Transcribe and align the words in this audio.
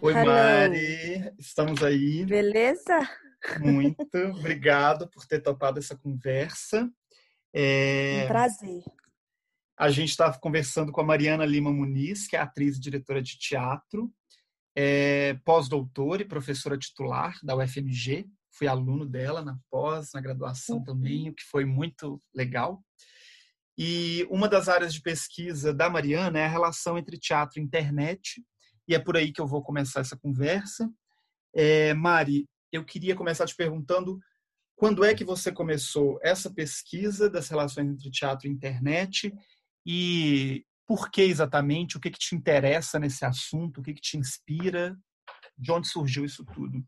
Oi, 0.00 0.14
Hello. 0.14 0.26
Mari, 0.26 1.34
estamos 1.38 1.82
aí. 1.82 2.24
Beleza? 2.24 3.00
Muito 3.58 4.16
obrigado 4.36 5.08
por 5.10 5.26
ter 5.26 5.40
topado 5.40 5.78
essa 5.78 5.96
conversa. 5.96 6.88
É... 7.52 8.22
Um 8.24 8.28
prazer. 8.28 8.82
A 9.78 9.90
gente 9.90 10.10
estava 10.10 10.38
conversando 10.38 10.92
com 10.92 11.00
a 11.00 11.04
Mariana 11.04 11.44
Lima 11.44 11.72
Muniz, 11.72 12.26
que 12.26 12.36
é 12.36 12.40
atriz 12.40 12.76
e 12.76 12.80
diretora 12.80 13.20
de 13.20 13.38
teatro, 13.38 14.12
é 14.76 15.34
pós-doutora 15.44 16.22
e 16.22 16.28
professora 16.28 16.78
titular 16.78 17.38
da 17.42 17.56
UFMG. 17.56 18.26
Fui 18.52 18.66
aluno 18.66 19.06
dela 19.06 19.42
na 19.42 19.58
pós, 19.70 20.10
na 20.14 20.20
graduação 20.20 20.76
uhum. 20.76 20.84
também, 20.84 21.28
o 21.28 21.34
que 21.34 21.44
foi 21.44 21.64
muito 21.64 22.22
legal. 22.34 22.82
E 23.76 24.26
uma 24.30 24.48
das 24.48 24.68
áreas 24.68 24.92
de 24.92 25.00
pesquisa 25.00 25.72
da 25.72 25.88
Mariana 25.88 26.38
é 26.38 26.44
a 26.44 26.48
relação 26.48 26.98
entre 26.98 27.18
teatro 27.18 27.58
e 27.58 27.62
internet, 27.62 28.42
e 28.90 28.94
é 28.94 28.98
por 28.98 29.16
aí 29.16 29.32
que 29.32 29.40
eu 29.40 29.46
vou 29.46 29.62
começar 29.62 30.00
essa 30.00 30.16
conversa. 30.16 30.92
É, 31.54 31.94
Mari, 31.94 32.48
eu 32.72 32.84
queria 32.84 33.14
começar 33.14 33.46
te 33.46 33.54
perguntando 33.54 34.18
quando 34.74 35.04
é 35.04 35.14
que 35.14 35.22
você 35.22 35.52
começou 35.52 36.18
essa 36.24 36.52
pesquisa 36.52 37.30
das 37.30 37.48
relações 37.48 37.88
entre 37.88 38.10
teatro 38.10 38.48
e 38.48 38.50
internet? 38.50 39.32
E 39.86 40.66
por 40.88 41.08
que 41.08 41.22
exatamente, 41.22 41.96
o 41.96 42.00
que, 42.00 42.10
que 42.10 42.18
te 42.18 42.34
interessa 42.34 42.98
nesse 42.98 43.24
assunto, 43.24 43.78
o 43.78 43.82
que, 43.84 43.94
que 43.94 44.00
te 44.00 44.18
inspira, 44.18 44.98
de 45.56 45.70
onde 45.70 45.86
surgiu 45.86 46.24
isso 46.24 46.44
tudo? 46.44 46.84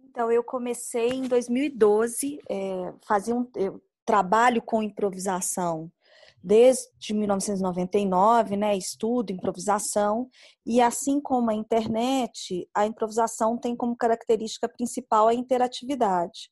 Então, 0.00 0.32
eu 0.32 0.42
comecei 0.42 1.10
em 1.10 1.28
2012, 1.28 2.40
é, 2.50 2.92
fazia 3.06 3.32
um, 3.32 3.48
eu 3.54 3.80
trabalho 4.04 4.60
com 4.60 4.82
improvisação 4.82 5.88
desde 6.42 7.14
1999, 7.14 8.56
né, 8.56 8.76
estudo 8.76 9.32
improvisação, 9.32 10.28
e 10.66 10.80
assim 10.80 11.20
como 11.20 11.50
a 11.50 11.54
internet, 11.54 12.68
a 12.74 12.86
improvisação 12.86 13.58
tem 13.58 13.76
como 13.76 13.96
característica 13.96 14.68
principal 14.68 15.28
a 15.28 15.34
interatividade. 15.34 16.50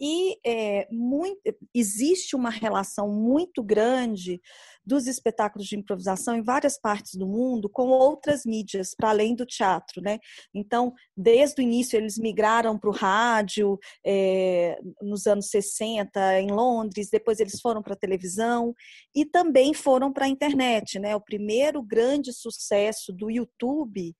E 0.00 0.36
é, 0.44 0.88
muito, 0.90 1.40
existe 1.74 2.34
uma 2.36 2.50
relação 2.50 3.08
muito 3.08 3.62
grande 3.62 4.40
dos 4.84 5.06
espetáculos 5.06 5.66
de 5.66 5.76
improvisação 5.76 6.36
em 6.36 6.42
várias 6.42 6.78
partes 6.78 7.14
do 7.14 7.26
mundo 7.26 7.68
com 7.68 7.88
outras 7.88 8.44
mídias, 8.44 8.94
para 8.96 9.10
além 9.10 9.34
do 9.34 9.46
teatro. 9.46 10.02
Né? 10.02 10.18
Então, 10.54 10.92
desde 11.16 11.60
o 11.60 11.62
início, 11.62 11.96
eles 11.96 12.18
migraram 12.18 12.78
para 12.78 12.90
o 12.90 12.92
rádio, 12.92 13.78
é, 14.04 14.78
nos 15.00 15.26
anos 15.26 15.48
60, 15.48 16.40
em 16.40 16.50
Londres, 16.50 17.08
depois 17.10 17.40
eles 17.40 17.60
foram 17.60 17.82
para 17.82 17.94
a 17.94 17.98
televisão 17.98 18.74
e 19.14 19.24
também 19.24 19.72
foram 19.72 20.12
para 20.12 20.26
a 20.26 20.28
internet. 20.28 20.98
Né? 20.98 21.14
O 21.14 21.20
primeiro 21.20 21.82
grande 21.82 22.32
sucesso 22.32 23.12
do 23.12 23.30
YouTube 23.30 24.14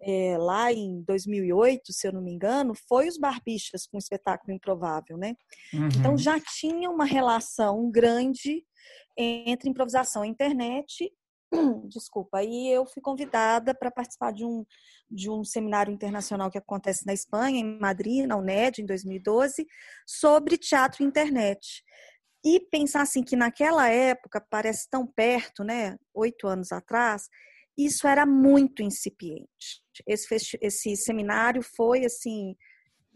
é, 0.00 0.36
lá 0.38 0.72
em 0.72 1.02
2008, 1.02 1.92
se 1.92 2.06
eu 2.06 2.12
não 2.12 2.22
me 2.22 2.32
engano, 2.32 2.74
foi 2.88 3.08
os 3.08 3.18
Barbichas 3.18 3.86
com 3.86 3.96
o 3.96 3.98
espetáculo 3.98 4.52
Improvável, 4.52 5.16
né? 5.16 5.34
Então, 5.68 5.80
uhum. 5.80 5.88
Então 5.88 6.18
já 6.18 6.38
tinha 6.38 6.90
uma 6.90 7.04
relação 7.04 7.90
grande 7.90 8.64
entre 9.16 9.70
improvisação 9.70 10.24
e 10.24 10.28
internet. 10.28 11.12
Desculpa, 11.88 12.42
e 12.42 12.68
eu 12.68 12.84
fui 12.86 13.00
convidada 13.00 13.74
para 13.74 13.90
participar 13.90 14.32
de 14.32 14.44
um, 14.44 14.64
de 15.10 15.30
um 15.30 15.44
seminário 15.44 15.92
internacional 15.92 16.50
que 16.50 16.58
acontece 16.58 17.06
na 17.06 17.12
Espanha, 17.12 17.60
em 17.60 17.78
Madrid, 17.78 18.26
na 18.26 18.36
UNED, 18.36 18.82
em 18.82 18.86
2012, 18.86 19.66
sobre 20.06 20.58
teatro 20.58 21.02
e 21.02 21.06
internet. 21.06 21.82
E 22.44 22.60
pensar 22.60 23.02
assim 23.02 23.22
que 23.22 23.36
naquela 23.36 23.88
época, 23.88 24.44
parece 24.50 24.88
tão 24.90 25.06
perto, 25.06 25.64
né? 25.64 25.96
Oito 26.14 26.46
anos 26.46 26.72
atrás, 26.72 27.28
isso 27.76 28.06
era 28.06 28.24
muito 28.24 28.82
incipiente. 28.82 29.82
Esse, 30.06 30.58
esse 30.60 30.96
seminário 30.96 31.62
foi 31.76 32.04
assim 32.04 32.54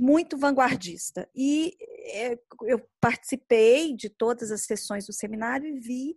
muito 0.00 0.38
vanguardista. 0.38 1.28
E 1.37 1.77
é, 2.15 2.38
eu 2.62 2.81
participei 2.99 3.94
de 3.94 4.09
todas 4.09 4.50
as 4.50 4.62
sessões 4.62 5.06
do 5.06 5.12
seminário 5.12 5.69
e 5.69 5.78
vi 5.78 6.16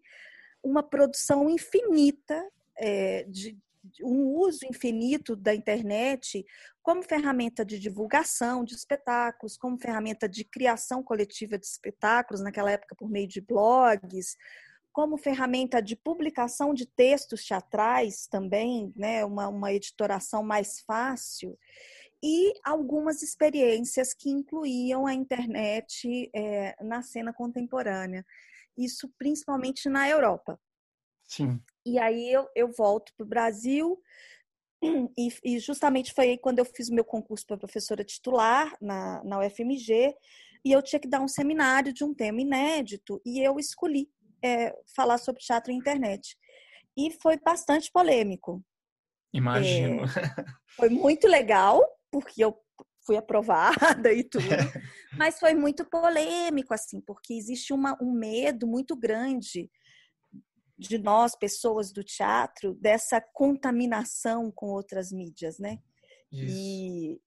uma 0.63 0.81
produção 0.81 1.49
infinita 1.49 2.49
é, 2.77 3.23
de, 3.23 3.57
um 4.01 4.37
uso 4.37 4.65
infinito 4.65 5.35
da 5.35 5.53
internet 5.53 6.45
como 6.81 7.03
ferramenta 7.03 7.65
de 7.65 7.77
divulgação 7.77 8.63
de 8.63 8.73
espetáculos, 8.73 9.57
como 9.57 9.77
ferramenta 9.77 10.29
de 10.29 10.45
criação 10.45 11.03
coletiva 11.03 11.57
de 11.59 11.65
espetáculos, 11.65 12.41
naquela 12.41 12.71
época 12.71 12.95
por 12.95 13.09
meio 13.09 13.27
de 13.27 13.41
blogs, 13.41 14.37
como 14.93 15.17
ferramenta 15.17 15.81
de 15.81 15.97
publicação 15.97 16.73
de 16.73 16.85
textos 16.85 17.43
teatrais 17.43 18.27
também, 18.27 18.93
né, 18.95 19.25
uma, 19.25 19.49
uma 19.49 19.73
editoração 19.73 20.41
mais 20.41 20.79
fácil, 20.79 21.57
e 22.23 22.53
algumas 22.63 23.21
experiências 23.21 24.13
que 24.13 24.29
incluíam 24.29 25.05
a 25.05 25.13
internet 25.13 26.29
é, 26.33 26.73
na 26.81 27.01
cena 27.01 27.33
contemporânea. 27.33 28.25
Isso 28.77 29.11
principalmente 29.19 29.89
na 29.89 30.07
Europa. 30.09 30.57
Sim. 31.27 31.61
E 31.85 31.99
aí 31.99 32.31
eu, 32.31 32.47
eu 32.55 32.71
volto 32.71 33.11
para 33.17 33.25
o 33.25 33.27
Brasil, 33.27 34.01
e, 35.17 35.29
e, 35.43 35.59
justamente 35.59 36.13
foi 36.13 36.29
aí 36.29 36.37
quando 36.37 36.59
eu 36.59 36.65
fiz 36.65 36.87
o 36.89 36.93
meu 36.93 37.03
concurso 37.03 37.45
para 37.45 37.57
professora 37.57 38.05
titular 38.05 38.73
na, 38.81 39.21
na 39.25 39.39
UFMG, 39.39 40.15
e 40.65 40.71
eu 40.71 40.81
tinha 40.81 40.99
que 41.01 41.09
dar 41.09 41.19
um 41.19 41.27
seminário 41.27 41.91
de 41.91 42.05
um 42.05 42.13
tema 42.13 42.39
inédito, 42.39 43.21
e 43.25 43.41
eu 43.41 43.59
escolhi 43.59 44.09
é, 44.41 44.73
falar 44.95 45.17
sobre 45.17 45.41
teatro 45.41 45.73
e 45.73 45.75
internet. 45.75 46.37
E 46.95 47.11
foi 47.11 47.37
bastante 47.37 47.91
polêmico. 47.91 48.63
Imagino. 49.33 50.03
É, 50.03 50.45
foi 50.75 50.89
muito 50.89 51.27
legal, 51.27 51.81
porque 52.13 52.45
eu 52.45 52.55
fui 53.05 53.17
aprovada 53.17 54.13
e 54.13 54.23
tudo. 54.23 54.45
Mas 55.17 55.39
foi 55.39 55.55
muito 55.55 55.83
polêmico, 55.83 56.73
assim, 56.73 57.01
porque 57.01 57.33
existe 57.33 57.73
uma, 57.73 57.97
um 57.99 58.13
medo 58.13 58.67
muito 58.67 58.95
grande 58.95 59.69
de 60.77 60.97
nós, 60.99 61.35
pessoas 61.35 61.91
do 61.91 62.03
teatro, 62.03 62.75
dessa 62.75 63.19
contaminação 63.19 64.51
com 64.51 64.67
outras 64.67 65.11
mídias, 65.11 65.57
né? 65.57 65.79
E, 66.31 67.19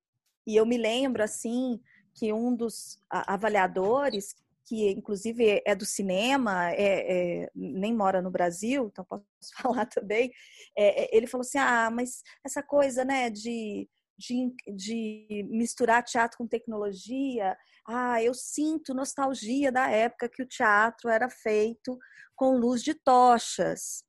e 0.46 0.56
eu 0.56 0.66
me 0.66 0.76
lembro, 0.76 1.22
assim, 1.22 1.80
que 2.14 2.32
um 2.32 2.54
dos 2.54 2.98
avaliadores 3.10 4.34
que 4.66 4.91
inclusive 4.91 5.62
é 5.64 5.76
do 5.76 5.86
cinema, 5.86 6.72
é, 6.72 7.44
é, 7.44 7.50
nem 7.54 7.94
mora 7.94 8.20
no 8.20 8.32
Brasil, 8.32 8.88
então 8.88 9.04
posso 9.04 9.25
falar 9.62 9.86
também. 9.86 10.32
É, 10.76 11.04
é, 11.04 11.16
ele 11.16 11.28
falou 11.28 11.42
assim: 11.42 11.58
ah, 11.58 11.88
mas 11.91 12.22
essa 12.44 12.62
coisa, 12.62 13.04
né, 13.04 13.30
de, 13.30 13.88
de, 14.19 14.54
de 14.75 15.47
misturar 15.50 16.03
teatro 16.03 16.38
com 16.38 16.47
tecnologia, 16.47 17.56
ah, 17.87 18.22
eu 18.22 18.34
sinto 18.34 18.94
nostalgia 18.94 19.71
da 19.71 19.88
época 19.91 20.28
que 20.28 20.43
o 20.43 20.49
teatro 20.49 21.09
era 21.09 21.28
feito 21.28 21.99
com 22.34 22.56
luz 22.56 22.82
de 22.82 22.94
tochas. 22.94 24.05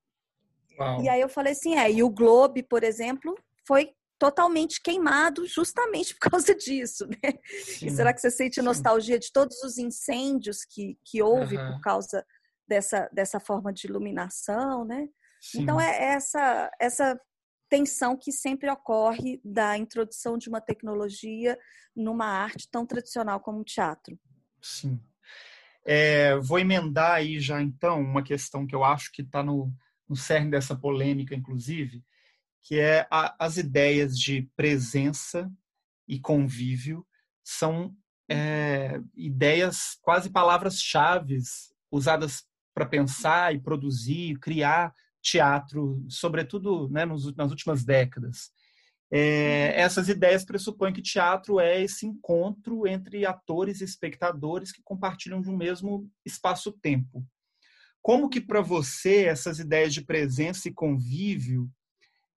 Uau. 0.80 1.02
E 1.04 1.10
aí 1.10 1.22
eu 1.22 1.30
falei 1.30 1.54
assim, 1.54 1.76
é, 1.76 1.92
e 1.92 2.04
o 2.04 2.10
Globe, 2.10 2.64
por 2.64 2.84
exemplo, 2.84 3.36
foi 3.68 3.92
totalmente 4.20 4.82
queimado 4.82 5.46
justamente 5.46 6.16
por 6.20 6.32
causa 6.32 6.56
disso, 6.56 7.08
né? 7.08 7.34
E 7.82 7.90
será 7.92 8.14
que 8.14 8.20
você 8.20 8.32
sente 8.32 8.62
nostalgia 8.62 9.20
de 9.20 9.32
todos 9.32 9.62
os 9.64 9.78
incêndios 9.78 10.66
que, 10.66 10.98
que 11.06 11.22
houve 11.22 11.58
uhum. 11.58 11.74
por 11.74 11.82
causa 11.82 12.26
dessa, 12.68 13.10
dessa 13.14 13.40
forma 13.40 13.72
de 13.72 13.88
iluminação, 13.88 14.84
né? 14.86 15.08
Sim. 15.40 15.62
Então 15.62 15.80
é 15.80 16.14
essa 16.14 16.72
essa 16.80 17.20
tensão 17.70 18.18
que 18.18 18.32
sempre 18.32 18.70
ocorre 18.70 19.42
da 19.44 19.78
introdução 19.78 20.38
de 20.38 20.50
uma 20.50 20.62
tecnologia 20.62 21.58
numa 21.96 22.26
arte 22.26 22.70
tão 22.70 22.86
tradicional 22.86 23.40
como 23.40 23.60
o 23.60 23.66
teatro. 23.66 24.18
Sim. 24.62 25.00
É, 25.86 26.36
vou 26.38 26.60
emendar 26.60 27.14
aí 27.14 27.40
já 27.40 27.62
então 27.62 28.02
uma 28.02 28.22
questão 28.22 28.68
que 28.68 28.76
eu 28.76 28.84
acho 28.84 29.12
que 29.12 29.22
está 29.22 29.42
no, 29.42 29.74
no 30.08 30.16
cerne 30.16 30.52
dessa 30.52 30.76
polêmica, 30.76 31.34
inclusive, 31.34 32.04
que 32.62 32.80
é 32.80 33.08
a, 33.10 33.36
as 33.40 33.58
ideias 33.58 34.18
de 34.18 34.50
presença 34.56 35.50
e 36.08 36.20
convívio 36.20 37.08
são 37.44 37.96
é, 38.30 39.00
ideias 39.16 39.98
quase 40.02 40.30
palavras-chave 40.30 41.40
usadas 41.90 42.44
para 42.74 42.86
pensar 42.86 43.56
e 43.56 43.60
produzir, 43.60 44.38
criar 44.40 44.94
teatro, 45.28 46.06
sobretudo 46.08 46.88
né, 46.90 47.06
nos, 47.06 47.36
nas 47.36 47.52
últimas 47.52 47.84
décadas. 47.84 48.50
É, 49.12 49.72
uhum. 49.74 49.84
essas 49.84 50.10
ideias 50.10 50.44
pressupõem 50.44 50.94
que 50.94 51.02
teatro 51.02 51.60
é 51.60 51.82
esse 51.82 52.06
encontro 52.06 52.86
entre 52.86 53.26
atores 53.26 53.80
e 53.80 53.86
espectadores 53.86 54.72
que 54.72 54.82
compartilham 54.84 55.42
de 55.42 55.50
um 55.50 55.56
mesmo 55.56 56.10
espaço-tempo. 56.26 57.26
Como 58.02 58.30
que 58.30 58.40
para 58.40 58.62
você 58.62 59.26
essas 59.26 59.60
ideias 59.60 59.94
de 59.94 60.02
presença 60.02 60.68
e 60.68 60.74
convívio 60.74 61.70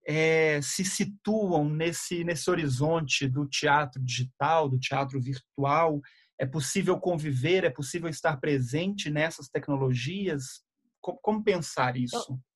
é, 0.06 0.60
se 0.62 0.84
situam 0.84 1.68
nesse, 1.68 2.24
nesse 2.24 2.50
horizonte 2.50 3.28
do 3.28 3.46
teatro 3.46 4.02
digital, 4.02 4.68
do 4.68 4.78
teatro 4.78 5.20
virtual? 5.20 6.00
É 6.38 6.46
possível 6.46 6.98
conviver? 6.98 7.64
É 7.64 7.70
possível 7.70 8.08
estar 8.08 8.36
presente 8.38 9.10
nessas 9.10 9.48
tecnologias? 9.48 10.62
Como, 11.00 11.18
como 11.20 11.44
pensar 11.44 11.96
isso? 11.96 12.32
Eu 12.32 12.49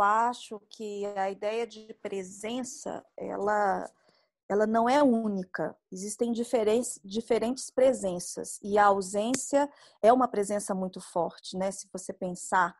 acho 0.00 0.60
que 0.70 1.04
a 1.16 1.30
ideia 1.30 1.66
de 1.66 1.92
presença, 2.00 3.04
ela, 3.16 3.90
ela 4.48 4.66
não 4.66 4.88
é 4.88 5.02
única. 5.02 5.76
Existem 5.90 6.32
diferentes, 6.32 7.00
diferentes 7.04 7.70
presenças 7.70 8.58
e 8.62 8.78
a 8.78 8.86
ausência 8.86 9.68
é 10.00 10.12
uma 10.12 10.28
presença 10.28 10.74
muito 10.74 11.00
forte, 11.00 11.56
né? 11.56 11.70
Se 11.70 11.88
você 11.92 12.12
pensar 12.12 12.76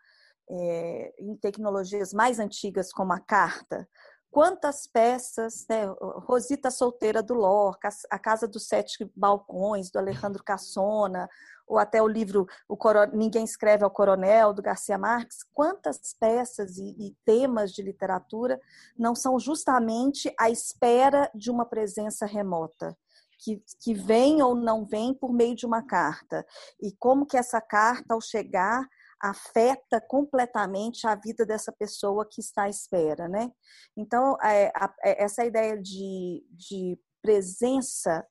é, 0.49 1.14
em 1.19 1.37
tecnologias 1.37 2.12
mais 2.12 2.38
antigas 2.38 2.93
como 2.93 3.12
a 3.12 3.20
carta, 3.20 3.88
quantas 4.32 4.87
peças, 4.87 5.67
né? 5.69 5.84
Rosita 6.26 6.70
Solteira 6.70 7.23
do 7.23 7.34
Lorca, 7.34 7.90
A 8.11 8.19
Casa 8.19 8.49
dos 8.49 8.67
Sete 8.67 9.08
Balcões, 9.14 9.90
do 9.90 9.99
Alejandro 9.99 10.43
Cassona, 10.43 11.29
ou 11.67 11.79
até 11.79 12.02
o 12.02 12.08
livro 12.08 12.46
o 12.67 12.76
Ninguém 13.12 13.44
Escreve 13.44 13.84
ao 13.84 13.90
Coronel, 13.90 14.55
do 14.55 14.62
Garcia 14.62 14.96
Marques, 14.96 15.44
quantas 15.52 16.14
peças 16.19 16.79
e, 16.79 16.96
e, 16.99 17.17
temas 17.26 17.73
de 17.73 17.82
literatura 17.82 18.58
não 18.99 19.14
são 19.14 19.38
justamente 19.38 20.35
a 20.40 20.49
espera 20.49 21.31
de 21.35 21.50
uma 21.50 21.67
presença 21.67 22.25
remota? 22.25 22.96
Que, 23.38 23.62
que 23.81 23.93
vem 23.93 24.40
ou 24.40 24.55
não 24.55 24.85
vem 24.85 25.12
por 25.12 25.32
meio 25.32 25.55
de 25.55 25.67
uma 25.67 25.82
carta. 25.82 26.46
E 26.81 26.93
como 26.93 27.26
que 27.26 27.37
essa 27.37 27.61
carta, 27.61 28.14
ao 28.14 28.20
chegar, 28.20 28.88
afeta 29.22 30.00
completamente 30.00 31.06
a 31.06 31.14
vida 31.14 31.46
dessa 31.46 31.70
pessoa 31.70 32.26
que 32.28 32.40
está 32.40 32.64
à 32.64 32.69
espera, 32.69 33.28
né? 33.28 33.52
Então, 33.96 34.36
é, 34.42 34.72
a, 34.74 34.92
é, 35.04 35.22
essa 35.22 35.44
ideia 35.44 35.80
de, 35.80 36.44
de 36.50 36.98
presença 37.22 38.26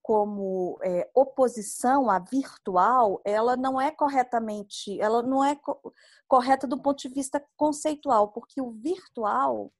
como 0.00 0.78
é, 0.82 1.10
oposição 1.14 2.08
à 2.08 2.18
virtual, 2.18 3.20
ela 3.24 3.56
não 3.56 3.78
é 3.78 3.90
corretamente, 3.90 4.98
ela 5.00 5.22
não 5.22 5.44
é 5.44 5.54
co 5.54 5.92
correta 6.26 6.66
do 6.66 6.80
ponto 6.80 7.00
de 7.00 7.08
vista 7.12 7.44
conceitual, 7.56 8.28
porque 8.28 8.60
o 8.60 8.70
virtual 8.70 9.72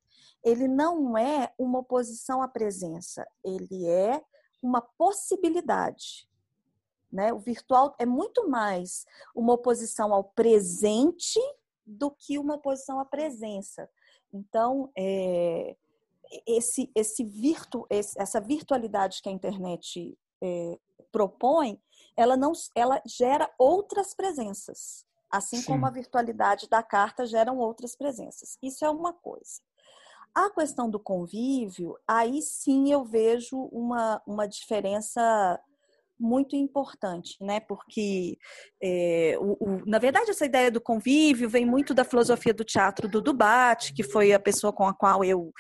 ele 0.44 0.69
não 0.69 1.16
é 1.16 1.52
uma 1.58 1.78
oposição 1.78 2.43
à 2.43 2.49
presença, 2.49 3.26
ele 3.44 3.88
é 3.88 4.22
uma 4.62 4.82
possibilidade. 4.82 6.27
Né? 7.10 7.32
O 7.32 7.38
virtual 7.38 7.94
é 7.99 8.05
muito 8.05 8.49
mais 8.49 9.06
uma 9.34 9.55
oposição 9.55 10.12
ao 10.12 10.25
presente 10.25 11.40
do 11.87 12.10
que 12.10 12.38
uma 12.38 12.56
oposição 12.56 13.00
à 13.00 13.05
presença. 13.05 13.88
Então, 14.32 14.90
é, 14.96 15.75
esse, 16.46 16.90
esse 16.94 17.25
virtu, 17.25 17.87
esse, 17.88 18.20
essa 18.20 18.40
virtualidade 18.40 19.22
que 19.22 19.28
a 19.28 19.32
internet 19.32 20.16
é, 20.43 20.78
propõe, 21.10 21.81
ela 22.16 22.37
não, 22.37 22.52
ela 22.75 23.00
gera 23.06 23.50
outras 23.58 24.14
presenças, 24.14 25.06
assim 25.31 25.58
sim. 25.58 25.66
como 25.66 25.87
a 25.87 25.90
virtualidade 25.90 26.69
da 26.69 26.82
carta 26.82 27.25
geram 27.25 27.58
outras 27.58 27.96
presenças. 27.96 28.58
Isso 28.62 28.84
é 28.84 28.90
uma 28.90 29.12
coisa. 29.12 29.62
A 30.34 30.50
questão 30.50 30.90
do 30.90 31.00
convívio, 31.00 31.96
aí 32.06 32.43
sim 32.43 32.93
eu 32.93 33.04
vejo 33.04 33.56
uma, 33.72 34.22
uma 34.26 34.46
diferença 34.46 35.58
muito 36.19 36.56
importante, 36.56 37.37
né? 37.41 37.61
Porque, 37.61 38.37
é, 38.82 39.37
o, 39.41 39.56
o, 39.61 39.87
na 39.87 39.99
verdade, 39.99 40.31
essa 40.31 40.44
ideia 40.44 40.70
do 40.70 40.81
convívio 40.81 41.49
vem 41.49 41.65
muito 41.65 41.94
da 41.94 42.05
filosofia 42.05 42.53
do 42.53 42.65
teatro 42.65 43.09
do 43.09 43.20
Dubat, 43.20 43.93
que 43.93 44.03
foi 44.03 44.32
a 44.32 44.41
pessoa 44.41 44.73
com 44.73 44.87
a 44.87 44.94
qual 44.94 45.25
eu, 45.25 45.53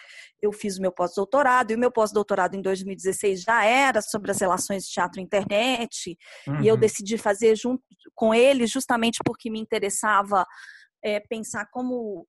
eu 0.42 0.52
fiz 0.52 0.78
o 0.78 0.82
meu 0.82 0.90
pós-doutorado, 0.90 1.70
e 1.70 1.76
o 1.76 1.78
meu 1.78 1.92
pós-doutorado 1.92 2.56
em 2.56 2.62
2016 2.62 3.42
já 3.42 3.64
era 3.64 4.02
sobre 4.02 4.30
as 4.30 4.40
relações 4.40 4.84
de 4.84 4.90
teatro 4.90 5.20
e 5.20 5.24
internet, 5.24 6.18
uhum. 6.46 6.62
e 6.62 6.68
eu 6.68 6.74
uhum. 6.74 6.80
decidi 6.80 7.16
fazer 7.16 7.56
junto 7.56 7.82
com 8.14 8.34
ele 8.34 8.66
justamente 8.66 9.18
porque 9.24 9.50
me 9.50 9.60
interessava 9.60 10.44
é, 11.02 11.20
pensar 11.20 11.66
como, 11.70 12.26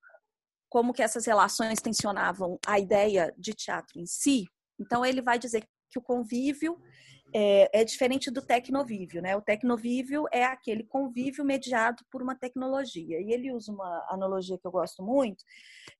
como 0.69 0.93
que 0.93 1.01
essas 1.01 1.25
relações 1.25 1.81
tensionavam 1.81 2.59
a 2.65 2.79
ideia 2.79 3.33
de 3.37 3.53
teatro 3.53 3.99
em 3.99 4.05
si. 4.05 4.45
Então, 4.79 5.05
ele 5.05 5.21
vai 5.21 5.39
dizer 5.39 5.63
que 5.89 5.97
o 5.97 6.01
convívio 6.01 6.77
é, 7.33 7.81
é, 7.81 7.83
diferente 7.83 8.31
do 8.31 8.41
tecnovívio, 8.41 9.21
né? 9.21 9.35
O 9.35 9.41
tecnovívio 9.41 10.25
é 10.31 10.43
aquele 10.43 10.83
convívio 10.83 11.45
mediado 11.45 12.03
por 12.11 12.21
uma 12.21 12.35
tecnologia. 12.35 13.19
E 13.21 13.31
ele 13.31 13.51
usa 13.51 13.71
uma 13.71 14.05
analogia 14.09 14.57
que 14.57 14.65
eu 14.65 14.71
gosto 14.71 15.03
muito, 15.03 15.43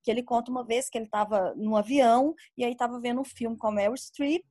que 0.04 0.10
ele 0.10 0.24
conta 0.24 0.52
uma 0.52 0.66
vez 0.66 0.90
que 0.90 0.98
ele 0.98 1.06
estava 1.06 1.54
no 1.56 1.76
avião 1.76 2.34
e 2.58 2.64
aí 2.64 2.72
estava 2.72 3.00
vendo 3.00 3.22
um 3.22 3.26
filme 3.26 3.58
com 3.58 3.68
a 3.68 3.72
Meryl 3.72 3.96
Streep 3.96 4.44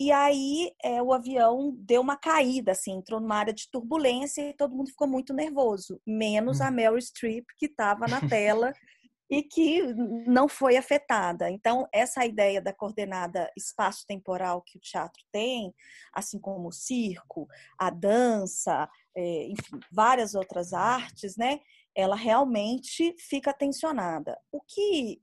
e 0.00 0.12
aí 0.12 0.70
é, 0.82 1.02
o 1.02 1.12
avião 1.12 1.74
deu 1.76 2.00
uma 2.00 2.16
caída, 2.16 2.70
assim, 2.70 2.92
entrou 2.92 3.20
numa 3.20 3.34
área 3.34 3.52
de 3.52 3.68
turbulência 3.68 4.48
e 4.48 4.54
todo 4.54 4.76
mundo 4.76 4.90
ficou 4.90 5.08
muito 5.08 5.34
nervoso, 5.34 6.00
menos 6.06 6.60
a 6.60 6.68
hum. 6.68 6.72
Meryl 6.72 7.00
Streep 7.00 7.44
que 7.56 7.66
estava 7.66 8.06
na 8.06 8.20
tela 8.20 8.72
e 9.30 9.42
que 9.42 9.82
não 10.26 10.48
foi 10.48 10.76
afetada. 10.76 11.50
Então, 11.50 11.86
essa 11.92 12.24
ideia 12.24 12.62
da 12.62 12.72
coordenada 12.72 13.50
espaço-temporal 13.56 14.62
que 14.62 14.78
o 14.78 14.80
teatro 14.80 15.22
tem, 15.30 15.74
assim 16.12 16.38
como 16.38 16.68
o 16.68 16.72
circo, 16.72 17.46
a 17.78 17.90
dança, 17.90 18.88
é, 19.14 19.48
enfim, 19.48 19.78
várias 19.92 20.34
outras 20.34 20.72
artes, 20.72 21.36
né? 21.36 21.60
Ela 21.94 22.16
realmente 22.16 23.14
fica 23.18 23.52
tensionada. 23.52 24.38
O 24.50 24.60
que 24.62 25.20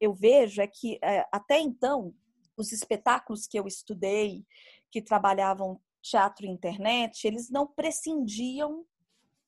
eu 0.00 0.14
vejo 0.14 0.62
é 0.62 0.66
que, 0.66 0.98
é, 1.02 1.26
até 1.30 1.60
então, 1.60 2.14
os 2.56 2.72
espetáculos 2.72 3.46
que 3.46 3.58
eu 3.58 3.66
estudei, 3.66 4.46
que 4.90 5.02
trabalhavam 5.02 5.78
teatro 6.02 6.46
e 6.46 6.48
internet, 6.50 7.26
eles 7.26 7.50
não 7.50 7.66
prescindiam 7.66 8.86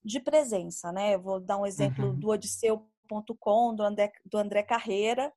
de 0.05 0.21
presença, 0.21 0.93
né? 0.93 1.15
Eu 1.15 1.21
vou 1.21 1.41
dar 1.41 1.59
um 1.59 1.67
exemplo 1.67 2.07
uhum. 2.07 2.19
do 2.19 2.29
Odisseu.com, 2.29 3.75
do 3.75 3.83
André, 3.83 4.13
do 4.25 4.39
André 4.39 4.63
Carreira, 4.63 5.33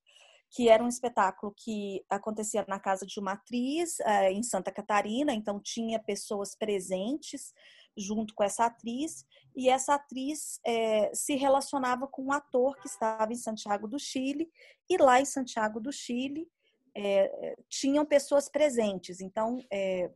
que 0.51 0.69
era 0.69 0.83
um 0.83 0.87
espetáculo 0.87 1.53
que 1.55 2.03
acontecia 2.09 2.63
na 2.67 2.79
casa 2.79 3.05
de 3.05 3.19
uma 3.19 3.33
atriz 3.33 3.99
é, 3.99 4.31
em 4.31 4.41
Santa 4.41 4.71
Catarina, 4.71 5.33
então 5.33 5.59
tinha 5.59 5.99
pessoas 5.99 6.55
presentes 6.55 7.53
junto 7.97 8.33
com 8.33 8.43
essa 8.43 8.65
atriz, 8.65 9.25
e 9.55 9.69
essa 9.69 9.95
atriz 9.95 10.59
é, 10.65 11.13
se 11.13 11.35
relacionava 11.35 12.07
com 12.07 12.25
um 12.25 12.31
ator 12.31 12.75
que 12.77 12.87
estava 12.87 13.31
em 13.31 13.37
Santiago 13.37 13.87
do 13.87 13.97
Chile, 13.97 14.49
e 14.89 14.97
lá 14.97 15.19
em 15.21 15.25
Santiago 15.25 15.79
do 15.79 15.91
Chile 15.91 16.47
é, 16.93 17.55
tinham 17.69 18.05
pessoas 18.05 18.49
presentes. 18.49 19.21
Então, 19.21 19.61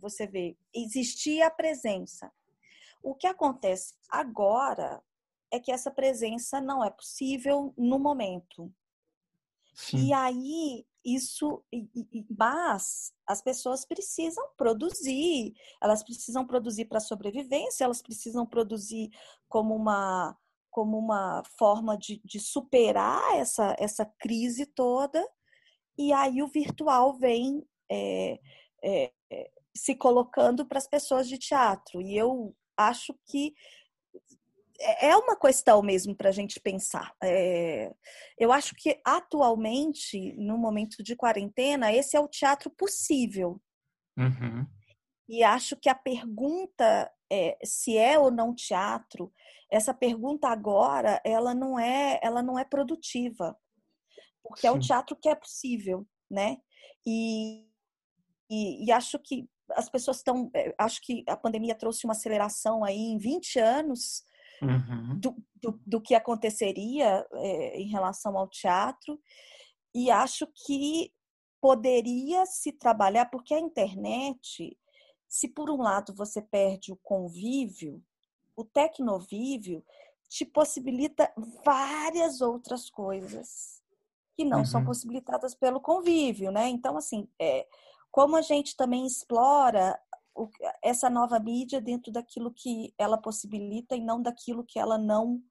você 0.01 0.27
vê, 0.27 0.57
existia 0.73 1.47
a 1.47 1.51
presença, 1.51 2.31
o 3.01 3.15
que 3.15 3.27
acontece 3.27 3.95
agora 4.09 5.01
é 5.51 5.59
que 5.59 5.71
essa 5.71 5.89
presença 5.89 6.61
não 6.61 6.83
é 6.83 6.89
possível 6.89 7.73
no 7.77 7.97
momento. 7.97 8.71
Sim. 9.73 10.07
E 10.07 10.13
aí, 10.13 10.85
isso. 11.03 11.63
Mas 12.37 13.13
as 13.25 13.41
pessoas 13.41 13.85
precisam 13.85 14.43
produzir, 14.57 15.53
elas 15.81 16.03
precisam 16.03 16.45
produzir 16.45 16.85
para 16.85 16.99
sobrevivência, 16.99 17.85
elas 17.85 18.01
precisam 18.01 18.45
produzir 18.45 19.09
como 19.47 19.75
uma, 19.75 20.37
como 20.69 20.97
uma 20.97 21.43
forma 21.57 21.97
de, 21.97 22.21
de 22.23 22.39
superar 22.39 23.37
essa, 23.37 23.75
essa 23.79 24.05
crise 24.19 24.65
toda. 24.65 25.25
E 25.97 26.13
aí 26.13 26.41
o 26.43 26.47
virtual 26.47 27.17
vem 27.17 27.65
é, 27.91 28.39
é, 28.83 29.11
se 29.75 29.95
colocando 29.95 30.65
para 30.65 30.77
as 30.77 30.87
pessoas 30.87 31.27
de 31.27 31.37
teatro. 31.37 32.01
E 32.01 32.15
eu 32.17 32.55
acho 32.79 33.13
que 33.25 33.53
é, 34.79 35.09
é 35.09 35.17
uma 35.17 35.35
questão 35.35 35.81
mesmo 35.81 36.15
para 36.15 36.29
a 36.29 36.31
gente 36.31 36.59
pensar. 36.59 37.13
É, 37.21 37.93
eu 38.37 38.51
acho 38.51 38.73
que 38.75 38.99
atualmente, 39.05 40.33
no 40.37 40.57
momento 40.57 41.03
de 41.03 41.15
quarentena, 41.15 41.91
esse 41.91 42.15
é 42.15 42.19
o 42.19 42.27
teatro 42.27 42.69
possível. 42.69 43.61
Uhum. 44.17 44.65
E 45.27 45.43
acho 45.43 45.75
que 45.75 45.89
a 45.89 45.95
pergunta 45.95 47.11
é, 47.31 47.57
se 47.63 47.97
é 47.97 48.17
ou 48.17 48.31
não 48.31 48.55
teatro, 48.55 49.31
essa 49.69 49.93
pergunta 49.93 50.47
agora, 50.47 51.21
ela 51.23 51.53
não 51.53 51.77
é, 51.77 52.19
ela 52.23 52.41
não 52.41 52.57
é 52.57 52.65
produtiva, 52.65 53.55
porque 54.41 54.61
Sim. 54.61 54.67
é 54.67 54.71
o 54.71 54.79
teatro 54.79 55.15
que 55.15 55.29
é 55.29 55.35
possível, 55.35 56.07
né? 56.29 56.57
E, 57.05 57.67
e, 58.49 58.85
e 58.85 58.91
acho 58.91 59.19
que 59.19 59.47
as 59.71 59.89
pessoas 59.89 60.17
estão. 60.17 60.49
Eh, 60.53 60.73
acho 60.77 61.01
que 61.01 61.23
a 61.27 61.37
pandemia 61.37 61.75
trouxe 61.75 62.05
uma 62.05 62.13
aceleração 62.13 62.83
aí 62.83 62.97
em 62.97 63.17
20 63.17 63.59
anos 63.59 64.23
uhum. 64.61 65.19
do, 65.19 65.35
do, 65.55 65.79
do, 65.85 66.01
que 66.01 66.15
aconteceria 66.15 67.25
é, 67.33 67.79
em 67.79 67.87
relação 67.87 68.37
ao 68.37 68.47
teatro. 68.47 69.19
E 69.93 70.11
acho 70.11 70.47
que 70.65 71.11
poderia 71.61 72.45
se 72.45 72.71
trabalhar, 72.71 73.25
porque 73.25 73.53
a 73.53 73.59
internet, 73.59 74.77
se 75.27 75.47
por 75.47 75.69
um 75.69 75.81
lado 75.81 76.13
você 76.13 76.41
perde 76.41 76.91
o 76.91 76.97
convívio, 76.97 78.03
o 78.55 78.63
tecnovívio 78.63 79.83
te 80.27 80.45
possibilita 80.45 81.31
várias 81.65 82.39
outras 82.39 82.89
coisas 82.89 83.81
que 84.35 84.45
não 84.45 84.59
uhum. 84.59 84.65
são 84.65 84.85
possibilitadas 84.85 85.53
pelo 85.53 85.81
convívio, 85.81 86.51
né? 86.51 86.69
Então, 86.69 86.95
assim, 86.95 87.27
é, 87.37 87.67
como 88.11 88.35
a 88.35 88.41
gente 88.41 88.75
também 88.75 89.05
explora 89.05 89.99
essa 90.81 91.09
nova 91.09 91.39
mídia 91.39 91.81
dentro 91.81 92.11
daquilo 92.11 92.51
que 92.53 92.93
ela 92.97 93.17
possibilita 93.17 93.95
e 93.95 94.01
não 94.01 94.21
daquilo 94.21 94.63
que 94.63 94.79
ela 94.79 94.97
não 94.97 95.41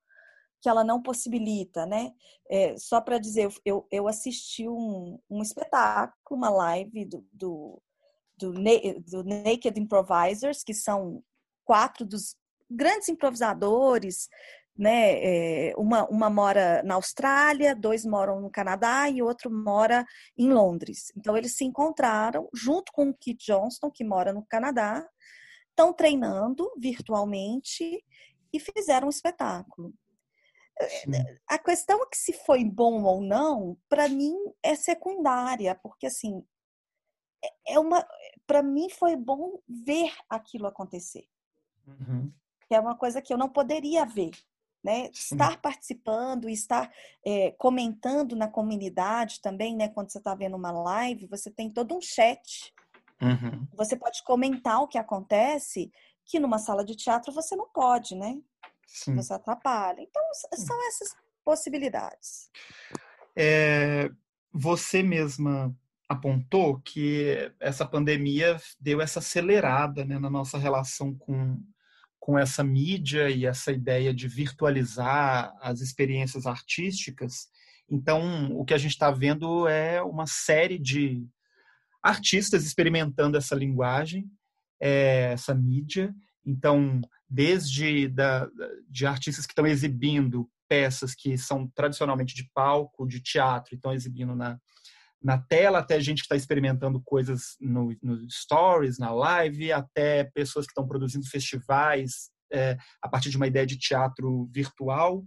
que 0.60 0.68
ela 0.68 0.82
não 0.82 1.00
possibilita, 1.00 1.86
né? 1.86 2.12
É, 2.50 2.76
só 2.76 3.00
para 3.00 3.18
dizer, 3.18 3.48
eu, 3.64 3.86
eu 3.92 4.08
assisti 4.08 4.68
um, 4.68 5.16
um 5.30 5.40
espetáculo, 5.40 6.36
uma 6.36 6.50
live 6.50 7.04
do, 7.04 7.24
do, 7.32 7.80
do, 8.36 8.52
do 9.06 9.22
Naked 9.22 9.78
Improvisers, 9.78 10.64
que 10.64 10.74
são 10.74 11.22
quatro 11.64 12.04
dos 12.04 12.34
grandes 12.68 13.08
improvisadores, 13.08 14.28
né? 14.78 15.70
É, 15.70 15.74
uma, 15.76 16.04
uma 16.08 16.30
mora 16.30 16.82
na 16.84 16.94
Austrália, 16.94 17.74
dois 17.74 18.04
moram 18.04 18.40
no 18.40 18.50
Canadá 18.50 19.10
e 19.10 19.20
outro 19.20 19.50
mora 19.50 20.06
em 20.36 20.50
Londres. 20.50 21.12
Então 21.16 21.36
eles 21.36 21.56
se 21.56 21.64
encontraram 21.64 22.48
junto 22.54 22.92
com 22.92 23.10
o 23.10 23.14
Kit 23.14 23.44
Johnston, 23.44 23.90
que 23.90 24.04
mora 24.04 24.32
no 24.32 24.46
Canadá, 24.46 25.06
estão 25.70 25.92
treinando 25.92 26.70
virtualmente 26.78 28.04
e 28.52 28.60
fizeram 28.60 29.08
um 29.08 29.10
espetáculo. 29.10 29.92
Sim. 30.80 31.10
A 31.48 31.58
questão 31.58 32.00
é 32.00 32.06
que 32.06 32.16
se 32.16 32.32
foi 32.32 32.64
bom 32.64 33.02
ou 33.02 33.20
não, 33.20 33.76
para 33.88 34.08
mim 34.08 34.34
é 34.62 34.76
secundária, 34.76 35.74
porque 35.82 36.06
assim, 36.06 36.44
é, 37.44 37.74
é 37.74 37.78
uma, 37.80 38.06
para 38.46 38.62
mim 38.62 38.88
foi 38.88 39.16
bom 39.16 39.60
ver 39.68 40.12
aquilo 40.28 40.66
acontecer. 40.66 41.26
Uhum. 41.86 42.30
é 42.70 42.78
uma 42.78 42.94
coisa 42.94 43.22
que 43.22 43.32
eu 43.32 43.38
não 43.38 43.48
poderia 43.48 44.04
ver. 44.04 44.30
Né? 44.88 45.10
Estar 45.12 45.60
participando, 45.60 46.48
estar 46.48 46.90
é, 47.22 47.50
comentando 47.58 48.34
na 48.34 48.48
comunidade 48.48 49.38
também, 49.42 49.76
né? 49.76 49.90
Quando 49.90 50.10
você 50.10 50.16
está 50.16 50.34
vendo 50.34 50.56
uma 50.56 50.72
live, 50.72 51.26
você 51.26 51.50
tem 51.50 51.68
todo 51.68 51.94
um 51.94 52.00
chat. 52.00 52.72
Uhum. 53.20 53.66
Você 53.76 53.96
pode 53.96 54.24
comentar 54.24 54.80
o 54.80 54.88
que 54.88 54.96
acontece, 54.96 55.92
que 56.24 56.40
numa 56.40 56.58
sala 56.58 56.82
de 56.82 56.96
teatro 56.96 57.30
você 57.30 57.54
não 57.54 57.68
pode, 57.68 58.14
né? 58.14 58.40
Sim. 58.86 59.14
Você 59.16 59.34
atrapalha. 59.34 60.00
Então, 60.00 60.22
são 60.54 60.88
essas 60.88 61.14
possibilidades. 61.44 62.50
É, 63.36 64.10
você 64.50 65.02
mesma 65.02 65.76
apontou 66.08 66.80
que 66.80 67.52
essa 67.60 67.84
pandemia 67.84 68.58
deu 68.80 69.02
essa 69.02 69.18
acelerada 69.18 70.02
né, 70.06 70.18
na 70.18 70.30
nossa 70.30 70.56
relação 70.56 71.14
com, 71.14 71.60
com 72.28 72.38
essa 72.38 72.62
mídia 72.62 73.30
e 73.30 73.46
essa 73.46 73.72
ideia 73.72 74.12
de 74.12 74.28
virtualizar 74.28 75.50
as 75.62 75.80
experiências 75.80 76.44
artísticas. 76.44 77.48
Então, 77.90 78.54
o 78.54 78.66
que 78.66 78.74
a 78.74 78.76
gente 78.76 78.90
está 78.90 79.10
vendo 79.10 79.66
é 79.66 80.02
uma 80.02 80.26
série 80.26 80.78
de 80.78 81.26
artistas 82.02 82.66
experimentando 82.66 83.38
essa 83.38 83.54
linguagem, 83.54 84.30
é, 84.78 85.30
essa 85.32 85.54
mídia. 85.54 86.14
Então, 86.44 87.00
desde 87.26 88.08
da, 88.08 88.46
de 88.90 89.06
artistas 89.06 89.46
que 89.46 89.52
estão 89.52 89.66
exibindo 89.66 90.46
peças 90.68 91.14
que 91.14 91.38
são 91.38 91.66
tradicionalmente 91.68 92.34
de 92.34 92.44
palco, 92.52 93.08
de 93.08 93.22
teatro, 93.22 93.74
estão 93.74 93.94
exibindo 93.94 94.36
na, 94.36 94.60
na 95.22 95.38
tela, 95.38 95.80
até 95.80 96.00
gente 96.00 96.18
que 96.18 96.24
está 96.24 96.36
experimentando 96.36 97.02
coisas 97.04 97.56
no, 97.60 97.94
no, 98.02 98.30
stories, 98.30 98.98
na 98.98 99.10
live, 99.10 99.72
até 99.72 100.24
pessoas 100.34 100.66
que 100.66 100.70
estão 100.70 100.86
produzindo 100.86 101.26
festivais 101.26 102.30
é, 102.52 102.76
a 103.02 103.08
partir 103.08 103.30
de 103.30 103.36
uma 103.36 103.46
ideia 103.46 103.66
de 103.66 103.78
teatro 103.78 104.48
virtual. 104.52 105.22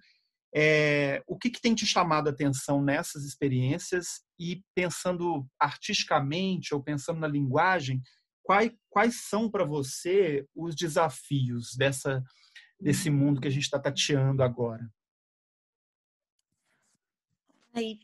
É, 0.54 1.22
o 1.28 1.38
que, 1.38 1.50
que 1.50 1.62
tem 1.62 1.74
te 1.74 1.86
chamado 1.86 2.28
a 2.28 2.32
atenção 2.32 2.84
nessas 2.84 3.24
experiências 3.24 4.22
e 4.40 4.62
pensando 4.76 5.46
artisticamente 5.60 6.74
ou 6.74 6.84
pensando 6.84 7.20
na 7.20 7.28
linguagem, 7.28 8.02
quais, 8.44 8.72
quais 8.90 9.28
são 9.30 9.50
para 9.50 9.64
você 9.64 10.46
os 10.56 10.76
desafios 10.76 11.76
dessa, 11.76 12.22
desse 12.80 13.10
mundo 13.10 13.40
que 13.40 13.48
a 13.48 13.52
gente 13.52 13.64
está 13.64 13.80
tateando 13.80 14.44
agora? 14.44 14.90
Aí, 17.74 18.00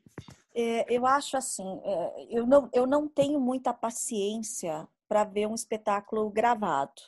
é, 0.59 0.85
eu 0.89 1.05
acho 1.05 1.37
assim, 1.37 1.79
é, 1.83 2.27
eu, 2.31 2.47
não, 2.47 2.67
eu 2.73 2.87
não 2.87 3.07
tenho 3.07 3.39
muita 3.39 3.71
paciência 3.71 4.87
para 5.07 5.23
ver 5.23 5.47
um 5.47 5.53
espetáculo 5.53 6.27
gravado. 6.31 6.99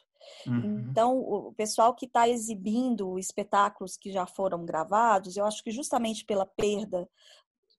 Uhum. 0.45 0.87
Então, 0.91 1.17
o 1.17 1.53
pessoal 1.53 1.95
que 1.95 2.05
está 2.05 2.29
exibindo 2.29 3.17
espetáculos 3.17 3.97
que 3.97 4.11
já 4.11 4.27
foram 4.27 4.63
gravados, 4.65 5.35
eu 5.35 5.45
acho 5.45 5.63
que 5.63 5.71
justamente 5.71 6.23
pela 6.25 6.45
perda 6.45 7.09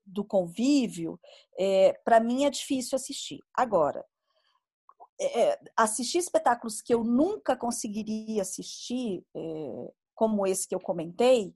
do 0.04 0.24
convívio, 0.24 1.20
é, 1.56 1.92
para 2.04 2.18
mim 2.18 2.44
é 2.44 2.50
difícil 2.50 2.96
assistir. 2.96 3.40
Agora, 3.54 4.04
é, 5.20 5.56
assistir 5.76 6.18
espetáculos 6.18 6.82
que 6.82 6.92
eu 6.92 7.04
nunca 7.04 7.54
conseguiria 7.56 8.42
assistir, 8.42 9.24
é, 9.36 9.92
como 10.16 10.46
esse 10.46 10.66
que 10.66 10.74
eu 10.74 10.80
comentei, 10.80 11.54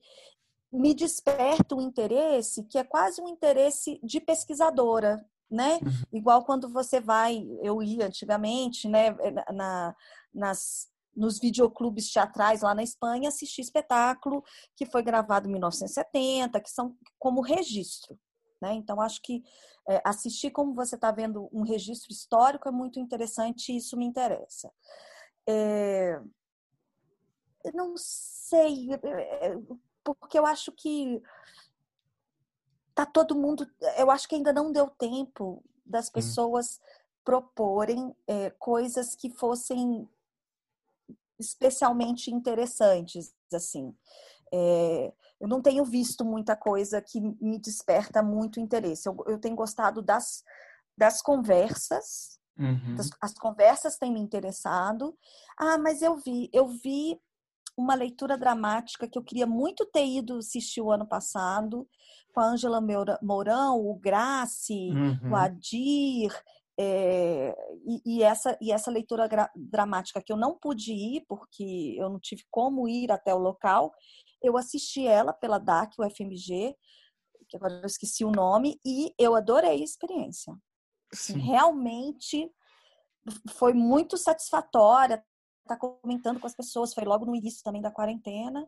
me 0.75 0.93
desperta 0.93 1.75
um 1.75 1.81
interesse 1.81 2.65
que 2.65 2.77
é 2.77 2.85
quase 2.85 3.23
um 3.23 3.29
interesse 3.29 4.01
de 4.03 4.21
pesquisadora, 4.21 5.25
né? 5.49 5.75
Uhum. 5.75 5.91
Igual 6.13 6.45
quando 6.45 6.69
você 6.69 7.01
vai, 7.01 7.47
eu 7.63 7.81
ia 7.81 8.07
antigamente, 8.07 8.89
né, 8.89 9.11
na, 9.53 9.95
nas, 10.35 10.89
nos 11.15 11.39
videoclubes 11.39 12.11
teatrais 12.11 12.63
lá 12.63 12.75
na 12.75 12.83
Espanha, 12.83 13.29
assistir 13.29 13.61
espetáculo 13.61 14.43
que 14.77 14.85
foi 14.85 15.03
gravado 15.03 15.49
em 15.49 15.53
1970, 15.53 16.61
que 16.61 16.71
são 16.71 16.97
como 17.21 17.41
registro. 17.41 18.19
Né? 18.61 18.75
Então, 18.75 19.01
acho 19.01 19.21
que 19.23 19.43
é, 19.89 20.03
assistir 20.05 20.51
como 20.51 20.75
você 20.75 20.97
está 20.97 21.13
vendo 21.13 21.49
um 21.53 21.63
registro 21.63 22.11
histórico 22.11 22.69
é 22.69 22.73
muito 22.73 22.99
interessante 22.99 23.71
e 23.71 23.77
isso 23.77 23.97
me 23.97 24.07
interessa. 24.07 24.73
É, 25.49 26.21
não 27.73 27.95
sei, 27.97 28.89
porque 30.13 30.39
eu 30.39 30.45
acho 30.45 30.71
que 30.73 31.23
tá 32.95 33.07
todo 33.07 33.35
mundo. 33.35 33.67
Eu 33.97 34.11
acho 34.11 34.29
que 34.29 34.35
ainda 34.35 34.53
não 34.53 34.71
deu 34.71 34.89
tempo 34.89 35.63
das 35.85 36.11
pessoas 36.11 36.81
proporem 37.25 38.15
é, 38.27 38.51
coisas 38.51 39.15
que 39.15 39.31
fossem 39.31 40.09
especialmente 41.39 42.31
interessantes, 42.31 43.35
assim. 43.53 43.95
É, 44.53 45.13
eu 45.41 45.49
não 45.49 45.61
tenho 45.61 45.85
visto 45.85 46.25
muita 46.25 46.55
coisa 46.55 47.03
que 47.03 47.21
me 47.21 47.59
desperta 47.59 48.23
muito 48.23 48.61
interesse. 48.61 49.09
Eu, 49.09 49.17
eu 49.27 49.39
tenho 49.39 49.57
gostado 49.57 50.01
das, 50.01 50.45
das 50.97 51.21
conversas. 51.21 52.39
Uhum. 52.57 52.95
Das, 52.95 53.11
as 53.21 53.35
conversas 53.35 53.97
têm 53.97 54.13
me 54.13 54.21
interessado. 54.21 55.17
Ah, 55.59 55.77
mas 55.77 56.03
eu 56.03 56.17
vi, 56.17 56.49
eu 56.53 56.69
vi 56.69 57.21
uma 57.77 57.95
leitura 57.95 58.39
dramática 58.39 59.09
que 59.09 59.19
eu 59.19 59.23
queria 59.23 59.47
muito 59.47 59.85
ter 59.87 60.07
ido 60.07 60.39
assistir 60.39 60.81
o 60.81 60.93
ano 60.93 61.07
passado, 61.07 61.89
com 62.33 62.41
a 62.41 62.47
Ângela 62.47 62.81
Mourão, 63.23 63.79
o 63.79 63.95
Grace, 63.97 64.91
uhum. 64.91 65.31
o 65.33 65.37
Adir, 65.37 66.33
é, 66.79 67.55
e, 67.87 68.17
e, 68.17 68.23
essa, 68.23 68.59
e 68.61 68.73
essa 68.73 68.91
leitura 68.91 69.29
dramática 69.55 70.21
que 70.21 70.33
eu 70.33 70.37
não 70.37 70.59
pude 70.59 70.93
ir, 70.93 71.25
porque 71.29 71.97
eu 71.97 72.11
não 72.11 72.19
tive 72.19 72.43
como 72.51 72.89
ir 72.89 73.13
até 73.13 73.33
o 73.33 73.39
local, 73.39 73.93
eu 74.43 74.57
assisti 74.57 75.07
ela 75.07 75.33
pela 75.33 75.59
DAC, 75.59 75.95
o 75.99 76.11
FMG, 76.11 76.75
que 77.49 77.57
agora 77.57 77.75
eu 77.75 77.87
esqueci 77.87 78.25
o 78.25 78.33
nome, 78.33 78.81
e 78.85 79.15
eu 79.19 79.35
adorei 79.35 79.83
a 79.83 79.85
experiência. 79.85 80.55
Assim, 81.13 81.39
realmente 81.39 82.51
foi 83.51 83.73
muito 83.73 84.17
satisfatória 84.17 85.25
estar 85.65 85.77
tá 85.77 85.97
comentando 86.01 86.39
com 86.39 86.47
as 86.47 86.55
pessoas, 86.55 86.95
foi 86.95 87.05
logo 87.05 87.25
no 87.25 87.35
início 87.35 87.63
também 87.63 87.83
da 87.83 87.91
quarentena. 87.91 88.67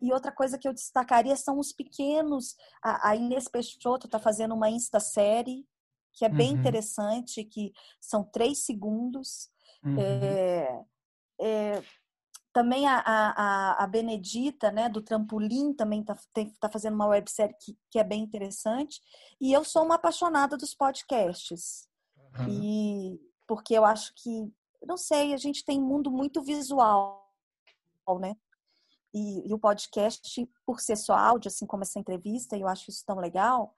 E 0.00 0.12
outra 0.12 0.30
coisa 0.30 0.58
que 0.58 0.68
eu 0.68 0.72
destacaria 0.72 1.36
são 1.36 1.58
os 1.58 1.72
pequenos. 1.72 2.56
A, 2.82 3.10
a 3.10 3.16
Inês 3.16 3.48
Peixoto 3.48 4.06
está 4.06 4.18
fazendo 4.18 4.54
uma 4.54 4.70
Insta-série, 4.70 5.66
que 6.12 6.24
é 6.24 6.28
bem 6.28 6.52
uhum. 6.52 6.60
interessante, 6.60 7.44
que 7.44 7.72
são 8.00 8.22
três 8.22 8.64
segundos. 8.64 9.50
Uhum. 9.84 9.96
É, 9.98 10.84
é, 11.40 11.82
também 12.52 12.86
a, 12.86 13.02
a, 13.04 13.84
a, 13.84 13.86
Benedita, 13.86 14.70
né, 14.70 14.88
do 14.88 15.02
Trampolim, 15.02 15.74
também 15.74 16.00
está 16.00 16.16
tá 16.60 16.68
fazendo 16.68 16.94
uma 16.94 17.06
websérie 17.06 17.56
que, 17.60 17.76
que 17.90 17.98
é 17.98 18.04
bem 18.04 18.22
interessante. 18.22 19.00
E 19.40 19.52
eu 19.52 19.64
sou 19.64 19.84
uma 19.84 19.96
apaixonada 19.96 20.56
dos 20.56 20.74
podcasts. 20.74 21.88
Uhum. 22.38 22.48
E 22.48 23.20
porque 23.46 23.74
eu 23.74 23.84
acho 23.84 24.12
que 24.14 24.52
não 24.86 24.96
sei, 24.96 25.32
a 25.32 25.36
gente 25.36 25.64
tem 25.64 25.80
um 25.80 25.86
mundo 25.86 26.10
muito 26.10 26.42
visual, 26.42 27.32
né? 28.20 28.36
E, 29.12 29.48
e, 29.48 29.54
o 29.54 29.58
podcast, 29.58 30.48
por 30.66 30.80
ser 30.80 30.96
só 30.96 31.14
áudio, 31.14 31.48
assim 31.48 31.66
como 31.66 31.84
essa 31.84 31.98
entrevista, 31.98 32.56
e 32.56 32.60
eu 32.60 32.68
acho 32.68 32.90
isso 32.90 33.04
tão 33.06 33.18
legal, 33.18 33.72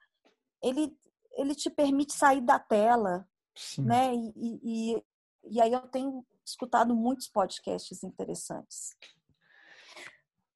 ele, 0.63 0.91
ele 1.33 1.53
te 1.53 1.69
permite 1.69 2.13
sair 2.13 2.41
da 2.41 2.57
tela, 2.57 3.27
Sim. 3.55 3.83
né? 3.83 4.15
E, 4.15 4.33
e, 4.35 5.03
e 5.51 5.61
aí 5.61 5.71
eu 5.71 5.81
tenho 5.81 6.25
escutado 6.43 6.95
muitos 6.95 7.27
podcasts 7.27 8.03
interessantes. 8.03 8.95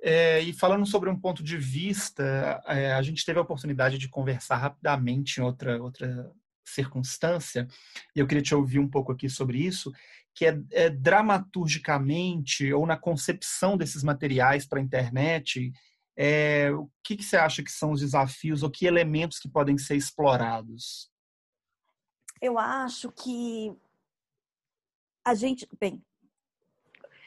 É, 0.04 0.40
e 0.40 0.52
falando 0.52 0.86
sobre 0.86 1.10
um 1.12 1.20
ponto 1.20 1.44
de 1.44 1.58
vista, 1.58 2.60
é, 2.66 2.94
a 2.94 3.02
gente 3.04 3.24
teve 3.24 3.38
a 3.38 3.44
oportunidade 3.44 4.00
de 4.00 4.10
conversar 4.10 4.58
rapidamente 4.58 5.40
em 5.40 5.44
outra, 5.44 5.82
outra 5.82 6.32
circunstância, 6.66 7.68
e 8.16 8.20
eu 8.20 8.26
queria 8.26 8.42
te 8.42 8.56
ouvir 8.56 8.80
um 8.80 8.90
pouco 8.90 9.12
aqui 9.12 9.30
sobre 9.30 9.60
isso, 9.60 9.92
que 10.34 10.46
é, 10.46 10.58
é 10.72 10.90
dramaturgicamente 10.90 12.72
ou 12.74 12.86
na 12.86 12.98
concepção 12.98 13.78
desses 13.78 14.04
materiais 14.04 14.66
para 14.66 14.80
a 14.80 14.84
internet, 14.84 15.72
É, 16.18 16.70
o 16.72 16.90
que, 17.04 17.16
que 17.16 17.24
você 17.24 17.38
acha 17.38 17.64
que 17.64 17.72
são 17.72 17.92
os 17.94 18.02
desafios 18.02 18.64
ou 18.64 18.70
que 18.70 18.86
elementos 18.86 19.40
que 19.40 19.50
podem 19.50 19.78
ser 19.78 19.96
explorados? 19.96 21.10
Eu 22.42 22.60
acho 22.60 23.10
que 23.12 23.74
a 25.26 25.34
gente, 25.34 25.66
bem, 25.80 26.04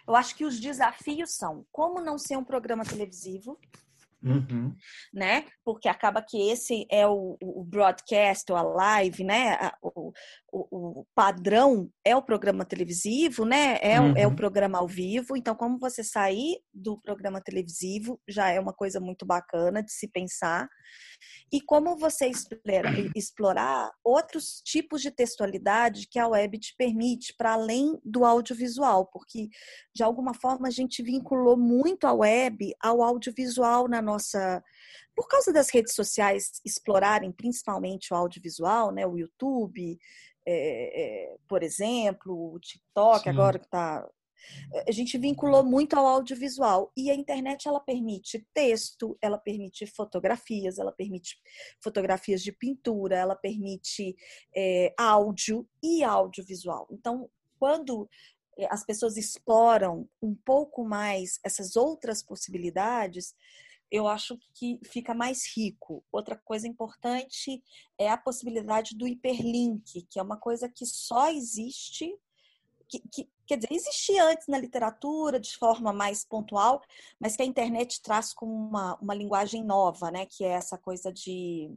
eu 0.06 0.14
acho 0.14 0.34
que 0.36 0.44
os 0.44 0.60
desafios 0.60 1.30
são 1.34 1.66
como 1.72 2.00
não 2.00 2.18
ser 2.18 2.36
um 2.36 2.44
programa 2.44 2.84
televisivo, 2.84 3.58
Uhum. 4.22 4.74
né? 5.12 5.44
Porque 5.62 5.86
acaba 5.86 6.22
que 6.22 6.38
esse 6.50 6.86
é 6.90 7.06
o, 7.06 7.36
o 7.42 7.62
broadcast, 7.62 8.50
ou 8.50 8.56
a 8.56 8.62
live, 8.62 9.22
né? 9.22 9.58
O, 9.82 10.12
o, 10.54 11.00
o, 11.00 11.06
padrão 11.16 11.90
é 12.04 12.14
o 12.14 12.22
programa 12.22 12.64
televisivo, 12.64 13.44
né? 13.44 13.76
É, 13.82 14.00
uhum. 14.00 14.14
é 14.16 14.24
o 14.24 14.36
programa 14.36 14.78
ao 14.78 14.86
vivo. 14.86 15.36
Então, 15.36 15.54
como 15.54 15.78
você 15.78 16.04
sair 16.04 16.60
do 16.72 16.96
programa 17.00 17.40
televisivo 17.40 18.20
já 18.28 18.50
é 18.50 18.60
uma 18.60 18.72
coisa 18.72 19.00
muito 19.00 19.26
bacana 19.26 19.82
de 19.82 19.92
se 19.92 20.06
pensar. 20.06 20.68
E 21.52 21.60
como 21.60 21.96
você 21.96 22.26
explora, 22.28 22.90
explorar 23.16 23.90
outros 24.04 24.62
tipos 24.64 25.02
de 25.02 25.10
textualidade 25.10 26.06
que 26.08 26.18
a 26.20 26.28
web 26.28 26.56
te 26.58 26.74
permite, 26.76 27.34
para 27.36 27.54
além 27.54 27.98
do 28.04 28.24
audiovisual, 28.24 29.06
porque 29.06 29.48
de 29.94 30.04
alguma 30.04 30.34
forma 30.34 30.68
a 30.68 30.70
gente 30.70 31.02
vinculou 31.02 31.56
muito 31.56 32.06
a 32.06 32.12
web 32.12 32.72
ao 32.80 33.02
audiovisual 33.02 33.88
na 33.88 34.00
nossa. 34.00 34.62
Por 35.14 35.28
causa 35.28 35.52
das 35.52 35.70
redes 35.70 35.94
sociais 35.94 36.60
explorarem 36.64 37.30
principalmente 37.30 38.12
o 38.12 38.16
audiovisual, 38.16 38.90
né? 38.90 39.06
O 39.06 39.16
YouTube, 39.16 39.98
é, 40.46 41.32
é, 41.32 41.36
por 41.48 41.62
exemplo, 41.62 42.54
o 42.54 42.58
TikTok, 42.58 43.24
Sim. 43.24 43.30
agora 43.30 43.58
que 43.58 43.66
está 43.66 44.06
a 44.86 44.92
gente 44.92 45.16
vinculou 45.18 45.64
muito 45.64 45.94
ao 45.94 46.06
audiovisual 46.06 46.92
e 46.96 47.10
a 47.10 47.14
internet 47.14 47.66
ela 47.66 47.80
permite 47.80 48.46
texto, 48.52 49.16
ela 49.20 49.38
permite 49.38 49.86
fotografias, 49.86 50.78
ela 50.78 50.92
permite 50.92 51.38
fotografias 51.80 52.42
de 52.42 52.52
pintura, 52.52 53.16
ela 53.16 53.36
permite 53.36 54.14
é, 54.54 54.92
áudio 54.98 55.66
e 55.82 56.02
audiovisual. 56.02 56.86
Então, 56.90 57.30
quando 57.58 58.08
as 58.70 58.84
pessoas 58.84 59.16
exploram 59.16 60.08
um 60.22 60.34
pouco 60.34 60.84
mais 60.84 61.40
essas 61.42 61.76
outras 61.76 62.22
possibilidades, 62.22 63.34
eu 63.94 64.08
acho 64.08 64.36
que 64.52 64.80
fica 64.84 65.14
mais 65.14 65.44
rico. 65.56 66.04
Outra 66.10 66.36
coisa 66.36 66.66
importante 66.66 67.62
é 67.96 68.10
a 68.10 68.18
possibilidade 68.18 68.96
do 68.96 69.06
hiperlink, 69.06 70.02
que 70.10 70.18
é 70.18 70.22
uma 70.22 70.36
coisa 70.36 70.68
que 70.68 70.84
só 70.84 71.30
existe, 71.30 72.12
que, 72.88 72.98
que, 73.08 73.30
quer 73.46 73.56
dizer, 73.58 73.72
existia 73.72 74.24
antes 74.24 74.48
na 74.48 74.58
literatura 74.58 75.38
de 75.38 75.56
forma 75.56 75.92
mais 75.92 76.24
pontual, 76.24 76.82
mas 77.20 77.36
que 77.36 77.42
a 77.42 77.46
internet 77.46 78.02
traz 78.02 78.34
com 78.34 78.46
uma, 78.46 78.98
uma 79.00 79.14
linguagem 79.14 79.62
nova, 79.62 80.10
né? 80.10 80.26
Que 80.26 80.44
é 80.44 80.48
essa 80.48 80.76
coisa 80.76 81.12
de 81.12 81.70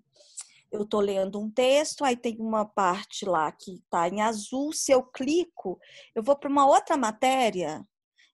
eu 0.72 0.82
estou 0.82 1.00
lendo 1.00 1.40
um 1.40 1.52
texto, 1.52 2.04
aí 2.04 2.18
tem 2.18 2.36
uma 2.40 2.66
parte 2.66 3.26
lá 3.26 3.52
que 3.52 3.76
está 3.76 4.10
em 4.10 4.22
azul, 4.22 4.74
se 4.74 4.92
eu 4.92 5.04
clico, 5.04 5.80
eu 6.16 6.24
vou 6.24 6.36
para 6.36 6.50
uma 6.50 6.66
outra 6.66 6.98
matéria 6.98 7.88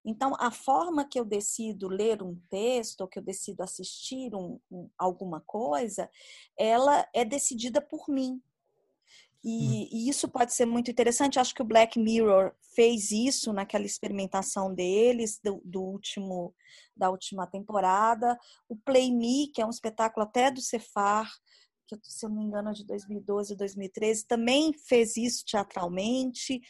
então, 0.05 0.35
a 0.37 0.51
forma 0.51 1.05
que 1.05 1.19
eu 1.19 1.23
decido 1.23 1.87
ler 1.87 2.21
um 2.21 2.35
texto, 2.49 3.01
ou 3.01 3.07
que 3.07 3.19
eu 3.19 3.23
decido 3.23 3.63
assistir 3.63 4.35
um, 4.35 4.59
um, 4.69 4.89
alguma 4.97 5.39
coisa, 5.41 6.09
ela 6.57 7.07
é 7.13 7.23
decidida 7.23 7.81
por 7.81 8.09
mim. 8.09 8.41
E, 9.43 9.49
hum. 9.49 9.87
e, 9.91 10.09
isso 10.09 10.27
pode 10.27 10.53
ser 10.53 10.65
muito 10.65 10.91
interessante. 10.91 11.39
Acho 11.39 11.55
que 11.55 11.61
o 11.61 11.65
Black 11.65 11.97
Mirror 11.99 12.53
fez 12.75 13.11
isso 13.11 13.53
naquela 13.53 13.85
experimentação 13.85 14.73
deles, 14.73 15.39
do, 15.43 15.61
do 15.63 15.81
último, 15.81 16.53
da 16.95 17.09
última 17.09 17.47
temporada. 17.47 18.37
O 18.67 18.75
Play 18.75 19.11
Me, 19.11 19.47
que 19.47 19.61
é 19.61 19.65
um 19.65 19.69
espetáculo 19.69 20.25
até 20.25 20.51
do 20.51 20.61
Cefar, 20.61 21.31
que 21.87 22.11
se 22.11 22.25
eu 22.25 22.29
não 22.29 22.37
me 22.37 22.45
engano 22.45 22.69
é 22.69 22.73
de 22.73 22.85
2012 22.85 23.55
2013, 23.55 24.25
também 24.25 24.73
fez 24.73 25.15
isso 25.17 25.45
teatralmente. 25.45 26.61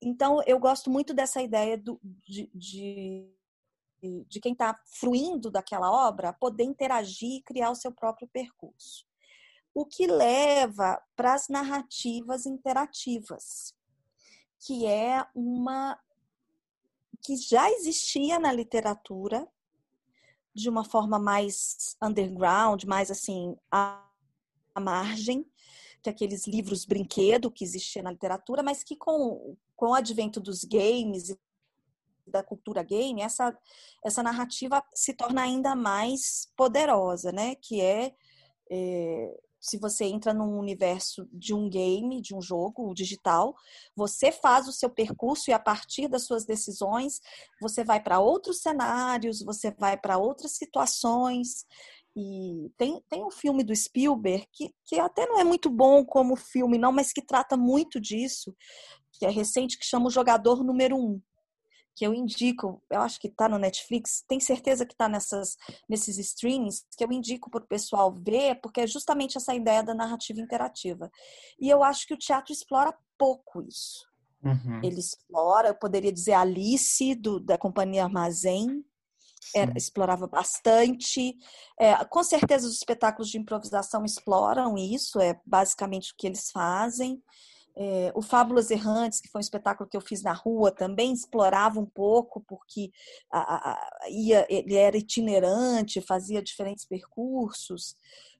Então, 0.00 0.42
eu 0.46 0.58
gosto 0.58 0.90
muito 0.90 1.14
dessa 1.14 1.40
ideia 1.42 1.76
do, 1.78 1.98
de, 2.02 2.50
de, 2.54 3.30
de 4.28 4.40
quem 4.40 4.52
está 4.52 4.78
fruindo 4.86 5.50
daquela 5.50 5.90
obra 5.90 6.32
poder 6.32 6.64
interagir 6.64 7.38
e 7.38 7.42
criar 7.42 7.70
o 7.70 7.74
seu 7.76 7.92
próprio 7.92 8.28
percurso. 8.28 9.06
O 9.74 9.84
que 9.84 10.06
leva 10.06 11.02
para 11.14 11.34
as 11.34 11.48
narrativas 11.48 12.46
interativas, 12.46 13.74
que 14.58 14.86
é 14.86 15.26
uma 15.34 15.98
que 17.22 17.36
já 17.36 17.70
existia 17.70 18.38
na 18.38 18.52
literatura 18.52 19.48
de 20.54 20.70
uma 20.70 20.84
forma 20.84 21.18
mais 21.18 21.96
underground, 22.02 22.84
mais 22.84 23.10
assim 23.10 23.56
à 23.70 24.02
margem, 24.80 25.44
que 26.02 26.08
aqueles 26.08 26.46
livros 26.46 26.84
brinquedo 26.84 27.50
que 27.50 27.64
existia 27.64 28.02
na 28.02 28.12
literatura, 28.12 28.62
mas 28.62 28.82
que 28.82 28.96
com, 28.96 29.56
com 29.76 29.90
o 29.90 29.94
advento 29.94 30.40
dos 30.40 30.64
games 30.64 31.28
e 31.28 31.38
da 32.26 32.42
cultura 32.42 32.82
game, 32.82 33.22
essa, 33.22 33.56
essa 34.04 34.22
narrativa 34.22 34.82
se 34.92 35.14
torna 35.14 35.42
ainda 35.42 35.76
mais 35.76 36.50
poderosa, 36.56 37.30
né? 37.30 37.54
Que 37.54 37.80
é, 37.80 38.14
é 38.70 39.40
se 39.66 39.78
você 39.78 40.04
entra 40.04 40.32
num 40.32 40.58
universo 40.58 41.28
de 41.32 41.52
um 41.52 41.68
game, 41.68 42.20
de 42.20 42.34
um 42.34 42.40
jogo 42.40 42.94
digital, 42.94 43.54
você 43.96 44.30
faz 44.30 44.68
o 44.68 44.72
seu 44.72 44.88
percurso 44.88 45.50
e 45.50 45.52
a 45.52 45.58
partir 45.58 46.06
das 46.06 46.24
suas 46.24 46.44
decisões, 46.44 47.20
você 47.60 47.82
vai 47.82 48.00
para 48.00 48.20
outros 48.20 48.60
cenários, 48.60 49.42
você 49.42 49.72
vai 49.72 49.96
para 49.96 50.18
outras 50.18 50.52
situações. 50.52 51.66
E 52.14 52.70
tem, 52.78 53.02
tem 53.10 53.24
um 53.24 53.30
filme 53.30 53.64
do 53.64 53.74
Spielberg 53.74 54.46
que, 54.52 54.72
que 54.86 55.00
até 55.00 55.26
não 55.26 55.38
é 55.38 55.44
muito 55.44 55.68
bom 55.68 56.04
como 56.04 56.36
filme, 56.36 56.78
não, 56.78 56.92
mas 56.92 57.12
que 57.12 57.20
trata 57.20 57.56
muito 57.56 58.00
disso, 58.00 58.56
que 59.18 59.26
é 59.26 59.30
recente, 59.30 59.78
que 59.78 59.84
chama 59.84 60.06
O 60.06 60.10
Jogador 60.10 60.62
Número 60.62 60.96
Um, 60.96 61.20
que 61.94 62.06
eu 62.06 62.12
indico, 62.12 62.82
eu 62.90 63.00
acho 63.00 63.18
que 63.18 63.28
está 63.28 63.48
no 63.48 63.58
Netflix, 63.58 64.22
tem 64.28 64.38
certeza 64.38 64.84
que 64.84 64.92
está 64.92 65.08
nesses 65.08 66.18
streams, 66.18 66.84
que 66.96 67.02
eu 67.02 67.10
indico 67.10 67.50
para 67.50 67.64
o 67.64 67.66
pessoal 67.66 68.12
ver, 68.12 68.60
porque 68.60 68.82
é 68.82 68.86
justamente 68.86 69.38
essa 69.38 69.54
ideia 69.54 69.82
da 69.82 69.94
narrativa 69.94 70.40
interativa. 70.40 71.10
E 71.58 71.70
eu 71.70 71.82
acho 71.82 72.06
que 72.06 72.12
o 72.12 72.18
teatro 72.18 72.52
explora 72.52 72.94
pouco 73.16 73.62
isso. 73.62 74.06
Uhum. 74.44 74.80
Ele 74.84 75.00
explora, 75.00 75.68
eu 75.68 75.74
poderia 75.74 76.12
dizer 76.12 76.34
Alice, 76.34 77.14
do, 77.14 77.40
da 77.40 77.56
Companhia 77.56 78.04
Armazém, 78.04 78.84
era, 79.54 79.72
explorava 79.76 80.26
bastante. 80.26 81.34
É, 81.78 82.04
com 82.04 82.22
certeza, 82.22 82.66
os 82.66 82.74
espetáculos 82.74 83.30
de 83.30 83.38
improvisação 83.38 84.04
exploram 84.04 84.76
isso, 84.76 85.18
é 85.18 85.40
basicamente 85.46 86.12
o 86.12 86.14
que 86.16 86.26
eles 86.26 86.50
fazem. 86.50 87.22
É, 87.76 88.10
o 88.14 88.22
Fábulas 88.22 88.70
Errantes, 88.70 89.20
que 89.20 89.28
foi 89.28 89.38
um 89.38 89.40
espetáculo 89.40 89.88
que 89.88 89.96
eu 89.96 90.00
fiz 90.00 90.22
na 90.22 90.32
rua, 90.32 90.70
também 90.70 91.12
explorava 91.12 91.78
um 91.78 91.86
pouco, 91.86 92.42
porque 92.46 92.90
a, 93.30 93.72
a, 93.72 94.08
ia, 94.08 94.46
ele 94.48 94.74
era 94.74 94.96
itinerante, 94.96 96.00
fazia 96.00 96.42
diferentes 96.42 96.86
percursos 96.86 97.94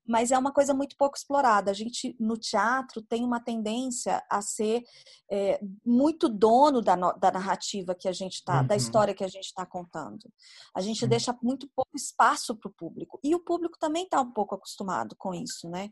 mas 0.06 0.30
é 0.30 0.38
uma 0.38 0.52
coisa 0.52 0.72
muito 0.72 0.96
pouco 0.96 1.16
explorada. 1.16 1.70
A 1.70 1.74
gente, 1.74 2.16
no 2.18 2.36
teatro, 2.36 3.02
tem 3.02 3.24
uma 3.24 3.40
tendência 3.40 4.22
a 4.30 4.40
ser 4.40 4.84
é, 5.30 5.60
muito 5.84 6.28
dono 6.28 6.80
da, 6.80 6.94
da, 6.94 7.30
narrativa 7.32 7.94
que 7.94 8.08
a 8.08 8.12
gente 8.12 8.34
está, 8.34 8.60
uhum. 8.60 8.66
da 8.66 8.76
história 8.76 9.14
que 9.14 9.24
a 9.24 9.28
gente 9.28 9.46
está 9.46 9.66
contando. 9.66 10.32
A 10.74 10.80
gente 10.80 11.00
Sim. 11.00 11.08
deixa 11.08 11.36
muito 11.42 11.68
pouco 11.74 11.90
espaço 11.96 12.54
para 12.54 12.68
o 12.68 12.74
público. 12.74 13.18
E 13.22 13.34
o 13.34 13.40
público 13.40 13.76
também 13.78 14.04
está 14.04 14.20
um 14.20 14.30
pouco 14.30 14.54
acostumado 14.54 15.16
com 15.18 15.34
isso, 15.34 15.68
né? 15.68 15.90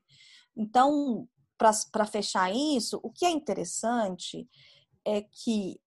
Então, 0.57 1.29
para 1.57 2.07
fechar 2.07 2.53
isso, 2.53 3.01
o 3.03 3.11
que 3.11 3.25
é 3.25 3.31
interessante 3.31 4.49
é 5.05 5.23
que 5.23 5.81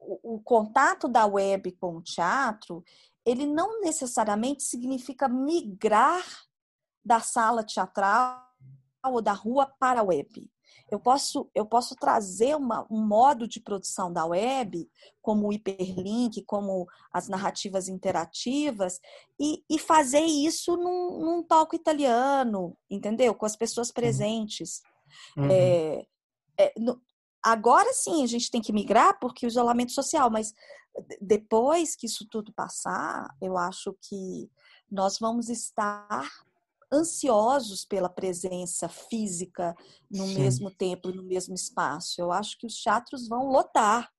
o, 0.00 0.36
o 0.36 0.40
contato 0.40 1.08
da 1.08 1.26
web 1.26 1.72
com 1.72 1.96
o 1.96 2.02
teatro, 2.02 2.84
ele 3.24 3.46
não 3.46 3.80
necessariamente 3.80 4.62
significa 4.62 5.28
migrar 5.28 6.24
da 7.04 7.20
sala 7.20 7.64
teatral 7.64 8.46
ou 9.04 9.22
da 9.22 9.32
rua 9.32 9.66
para 9.78 10.00
a 10.00 10.04
web. 10.04 10.50
Eu 10.90 10.98
posso, 10.98 11.50
eu 11.54 11.66
posso 11.66 11.94
trazer 11.94 12.56
uma, 12.56 12.86
um 12.90 13.06
modo 13.06 13.46
de 13.46 13.60
produção 13.60 14.12
da 14.12 14.24
web, 14.24 14.88
como 15.20 15.48
o 15.48 15.52
hiperlink, 15.52 16.42
como 16.42 16.86
as 17.12 17.28
narrativas 17.28 17.88
interativas, 17.88 19.00
e, 19.38 19.62
e 19.68 19.78
fazer 19.78 20.22
isso 20.22 20.76
num, 20.76 21.20
num 21.20 21.42
palco 21.42 21.76
italiano, 21.76 22.76
entendeu? 22.90 23.34
Com 23.34 23.46
as 23.46 23.56
pessoas 23.56 23.90
presentes. 23.90 24.80
Uhum. 25.36 25.48
É, 25.50 26.06
é, 26.58 26.72
no, 26.78 27.00
agora 27.42 27.92
sim 27.92 28.22
a 28.22 28.26
gente 28.26 28.50
tem 28.50 28.60
que 28.60 28.72
migrar 28.72 29.18
porque 29.20 29.46
o 29.46 29.48
isolamento 29.48 29.92
social, 29.92 30.30
mas 30.30 30.52
depois 31.20 31.94
que 31.94 32.06
isso 32.06 32.26
tudo 32.28 32.52
passar, 32.52 33.28
eu 33.40 33.56
acho 33.56 33.96
que 34.02 34.50
nós 34.90 35.18
vamos 35.18 35.48
estar 35.48 36.28
ansiosos 36.92 37.84
pela 37.84 38.08
presença 38.08 38.88
física 38.88 39.76
no 40.10 40.26
Sim. 40.26 40.38
mesmo 40.38 40.70
tempo, 40.70 41.10
no 41.10 41.22
mesmo 41.22 41.54
espaço. 41.54 42.20
Eu 42.20 42.32
acho 42.32 42.58
que 42.58 42.66
os 42.66 42.74
teatros 42.80 43.28
vão 43.28 43.48
lotar. 43.48 44.10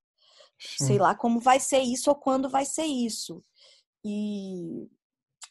Sim. 0.60 0.86
Sei 0.86 0.98
lá 0.98 1.16
como 1.16 1.40
vai 1.40 1.60
ser 1.60 1.80
isso 1.80 2.10
ou 2.10 2.16
quando 2.16 2.50
vai 2.50 2.66
ser 2.66 2.86
isso. 2.86 3.42
E 4.04 4.88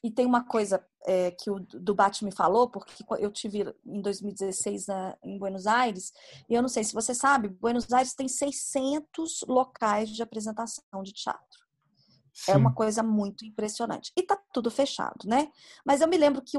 e 0.03 0.11
tem 0.11 0.25
uma 0.25 0.45
coisa 0.45 0.85
é, 1.07 1.31
que 1.33 1.51
o 1.51 1.59
Dubate 1.59 2.25
me 2.25 2.31
falou, 2.31 2.71
porque 2.71 2.93
eu 3.19 3.33
tive 3.33 3.75
em 3.85 4.01
2016 4.01 4.87
na, 4.87 5.17
em 5.25 5.39
Buenos 5.39 5.67
Aires, 5.67 6.13
e 6.49 6.55
eu 6.55 6.63
não 6.63 6.69
sei 6.69 6.85
se 6.85 6.95
você 6.95 7.15
sabe, 7.15 7.49
Buenos 7.49 7.93
Aires 7.93 8.15
tem 8.15 8.29
600 8.29 9.41
locais 9.49 10.11
de 10.11 10.23
apresentação 10.23 11.03
de 11.03 11.13
teatro. 11.13 11.67
Sim. 12.33 12.53
É 12.53 12.57
uma 12.57 12.73
coisa 12.73 13.03
muito 13.03 13.45
impressionante. 13.45 14.13
E 14.17 14.23
tá 14.23 14.41
tudo 14.53 14.71
fechado, 14.71 15.27
né? 15.27 15.51
Mas 15.85 16.01
eu 16.01 16.07
me 16.07 16.17
lembro 16.17 16.43
que 16.43 16.57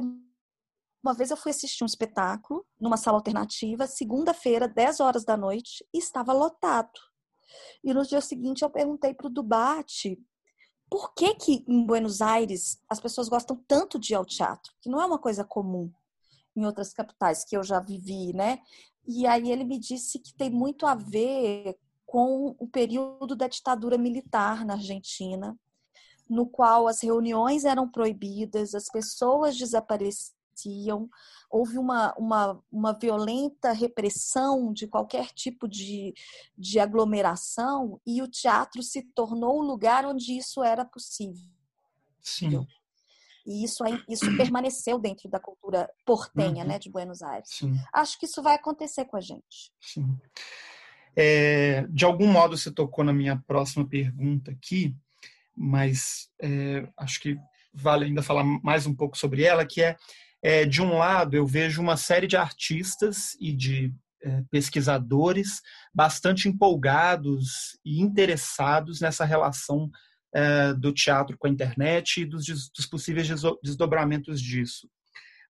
uma 1.03 1.13
vez 1.13 1.31
eu 1.31 1.37
fui 1.37 1.51
assistir 1.51 1.83
um 1.83 1.87
espetáculo 1.87 2.65
numa 2.79 2.97
sala 2.97 3.17
alternativa, 3.17 3.87
segunda-feira, 3.87 4.67
10 4.67 4.99
horas 4.99 5.23
da 5.23 5.37
noite, 5.37 5.85
e 5.93 5.97
estava 5.97 6.33
lotado. 6.33 6.99
E 7.83 7.93
no 7.93 8.05
dia 8.05 8.21
seguinte 8.21 8.63
eu 8.63 8.69
perguntei 8.69 9.13
para 9.13 9.27
o 9.27 9.29
Dubate 9.29 10.19
por 10.89 11.13
que, 11.13 11.35
que 11.35 11.65
em 11.67 11.85
Buenos 11.85 12.21
Aires 12.21 12.81
as 12.89 12.99
pessoas 12.99 13.29
gostam 13.29 13.55
tanto 13.67 13.99
de 13.99 14.13
ir 14.13 14.15
ao 14.15 14.25
teatro, 14.25 14.73
que 14.81 14.89
não 14.89 15.01
é 15.01 15.05
uma 15.05 15.19
coisa 15.19 15.43
comum 15.43 15.91
em 16.55 16.65
outras 16.65 16.91
capitais 16.91 17.45
que 17.45 17.55
eu 17.55 17.63
já 17.63 17.79
vivi, 17.79 18.33
né? 18.33 18.59
E 19.07 19.25
aí 19.25 19.51
ele 19.51 19.63
me 19.63 19.79
disse 19.79 20.19
que 20.19 20.33
tem 20.33 20.49
muito 20.49 20.85
a 20.85 20.95
ver 20.95 21.77
com 22.05 22.55
o 22.59 22.67
período 22.67 23.35
da 23.35 23.47
ditadura 23.47 23.97
militar 23.97 24.65
na 24.65 24.73
Argentina, 24.73 25.57
no 26.27 26.45
qual 26.47 26.87
as 26.87 27.01
reuniões 27.01 27.65
eram 27.65 27.89
proibidas, 27.89 28.73
as 28.73 28.89
pessoas 28.89 29.57
desapareciam 29.57 30.38
houve 31.49 31.77
uma, 31.77 32.13
uma, 32.17 32.63
uma 32.71 32.93
violenta 32.93 33.71
repressão 33.71 34.73
de 34.73 34.87
qualquer 34.87 35.27
tipo 35.27 35.67
de, 35.67 36.13
de 36.57 36.79
aglomeração 36.79 37.99
e 38.05 38.21
o 38.21 38.27
teatro 38.27 38.81
se 38.83 39.03
tornou 39.13 39.59
o 39.59 39.65
lugar 39.65 40.05
onde 40.05 40.37
isso 40.37 40.63
era 40.63 40.83
possível. 40.83 41.49
Sim. 42.21 42.67
E 43.45 43.63
isso, 43.63 43.83
isso 44.07 44.37
permaneceu 44.37 44.99
dentro 44.99 45.29
da 45.29 45.39
cultura 45.39 45.89
portenha, 46.05 46.63
uhum. 46.63 46.69
né, 46.69 46.79
de 46.79 46.89
Buenos 46.89 47.21
Aires. 47.21 47.49
Sim. 47.51 47.79
Acho 47.93 48.19
que 48.19 48.25
isso 48.25 48.43
vai 48.43 48.55
acontecer 48.55 49.05
com 49.05 49.17
a 49.17 49.21
gente. 49.21 49.73
Sim. 49.79 50.17
É, 51.15 51.87
de 51.87 52.05
algum 52.05 52.27
modo 52.27 52.55
você 52.57 52.71
tocou 52.71 53.03
na 53.03 53.11
minha 53.11 53.41
próxima 53.47 53.87
pergunta 53.87 54.51
aqui, 54.51 54.95
mas 55.55 56.29
é, 56.41 56.87
acho 56.95 57.19
que 57.19 57.37
vale 57.73 58.05
ainda 58.05 58.21
falar 58.21 58.43
mais 58.63 58.85
um 58.85 58.95
pouco 58.95 59.17
sobre 59.17 59.43
ela, 59.43 59.65
que 59.65 59.81
é 59.81 59.97
é, 60.41 60.65
de 60.65 60.81
um 60.81 60.97
lado, 60.97 61.35
eu 61.35 61.45
vejo 61.45 61.81
uma 61.81 61.97
série 61.97 62.27
de 62.27 62.37
artistas 62.37 63.35
e 63.39 63.51
de 63.51 63.93
é, 64.21 64.43
pesquisadores 64.51 65.61
bastante 65.93 66.47
empolgados 66.47 67.77
e 67.85 68.01
interessados 68.01 69.01
nessa 69.01 69.25
relação 69.25 69.89
é, 70.33 70.73
do 70.73 70.93
teatro 70.93 71.37
com 71.37 71.47
a 71.47 71.49
internet 71.49 72.21
e 72.21 72.25
dos, 72.25 72.45
dos 72.45 72.85
possíveis 72.85 73.27
desdobramentos 73.63 74.41
disso. 74.41 74.89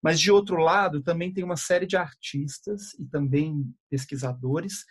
Mas, 0.02 0.20
de 0.20 0.32
outro 0.32 0.58
lado, 0.58 1.02
também 1.02 1.34
tem 1.34 1.44
uma 1.44 1.58
série 1.58 1.86
de 1.86 1.98
artistas 1.98 2.94
e 2.98 3.06
também 3.06 3.66
pesquisadores 3.90 4.86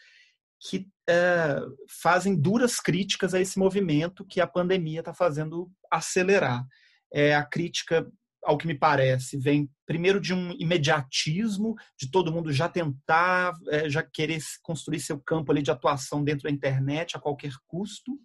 que 0.60 0.88
é, 1.08 1.60
fazem 2.02 2.38
duras 2.38 2.80
críticas 2.80 3.32
a 3.32 3.40
esse 3.40 3.58
movimento 3.58 4.24
que 4.24 4.40
a 4.40 4.46
pandemia 4.46 5.00
está 5.00 5.14
fazendo 5.14 5.70
acelerar. 5.90 6.66
É 7.12 7.34
a 7.34 7.44
crítica 7.44 8.06
ao 8.48 8.56
que 8.56 8.66
me 8.66 8.74
parece, 8.74 9.36
vem 9.36 9.68
primeiro 9.84 10.18
de 10.18 10.32
um 10.32 10.52
imediatismo, 10.52 11.76
de 12.00 12.10
todo 12.10 12.32
mundo 12.32 12.50
já 12.50 12.66
tentar, 12.66 13.52
é, 13.68 13.90
já 13.90 14.02
querer 14.02 14.40
construir 14.62 15.00
seu 15.00 15.20
campo 15.20 15.52
ali 15.52 15.60
de 15.60 15.70
atuação 15.70 16.24
dentro 16.24 16.44
da 16.44 16.50
internet 16.50 17.14
a 17.14 17.20
qualquer 17.20 17.52
custo, 17.66 18.18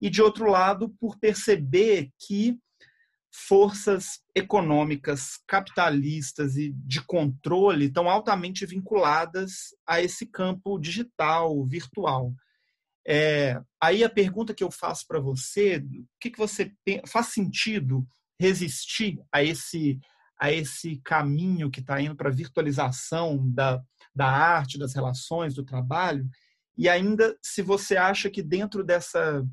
e 0.00 0.08
de 0.08 0.22
outro 0.22 0.48
lado, 0.50 0.88
por 0.98 1.18
perceber 1.18 2.08
que 2.18 2.58
forças 3.30 4.22
econômicas, 4.34 5.38
capitalistas 5.46 6.56
e 6.56 6.72
de 6.72 7.02
controle 7.04 7.84
estão 7.84 8.08
altamente 8.08 8.64
vinculadas 8.64 9.74
a 9.86 10.00
esse 10.00 10.24
campo 10.24 10.78
digital, 10.78 11.66
virtual. 11.66 12.32
É, 13.06 13.60
aí 13.78 14.02
a 14.02 14.08
pergunta 14.08 14.54
que 14.54 14.64
eu 14.64 14.70
faço 14.70 15.06
para 15.06 15.20
você, 15.20 15.76
o 15.76 16.06
que, 16.18 16.30
que 16.30 16.38
você 16.38 16.72
faz 17.06 17.26
sentido 17.26 18.06
resistir 18.40 19.22
a 19.30 19.44
esse 19.44 20.00
a 20.42 20.50
esse 20.50 20.96
caminho 21.04 21.70
que 21.70 21.80
está 21.80 22.00
indo 22.00 22.16
para 22.16 22.30
a 22.30 22.32
virtualização 22.32 23.46
da, 23.52 23.78
da 24.14 24.26
arte, 24.26 24.78
das 24.78 24.94
relações, 24.94 25.52
do 25.52 25.62
trabalho, 25.62 26.26
e 26.78 26.88
ainda 26.88 27.36
se 27.42 27.60
você 27.60 27.98
acha 27.98 28.30
que 28.30 28.42
dentro 28.42 28.82
dessa, 28.82 29.46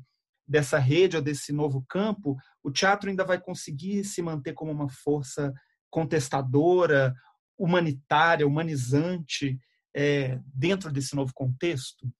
dessa 0.46 0.78
rede 0.78 1.14
ou 1.14 1.22
desse 1.22 1.52
novo 1.52 1.84
campo, 1.86 2.38
o 2.64 2.70
teatro 2.70 3.10
ainda 3.10 3.22
vai 3.22 3.38
conseguir 3.38 4.02
se 4.02 4.22
manter 4.22 4.54
como 4.54 4.72
uma 4.72 4.88
força 4.88 5.52
contestadora, 5.90 7.14
humanitária, 7.58 8.46
humanizante, 8.46 9.58
é, 9.94 10.40
dentro 10.46 10.90
desse 10.90 11.14
novo 11.14 11.34
contexto? 11.34 12.10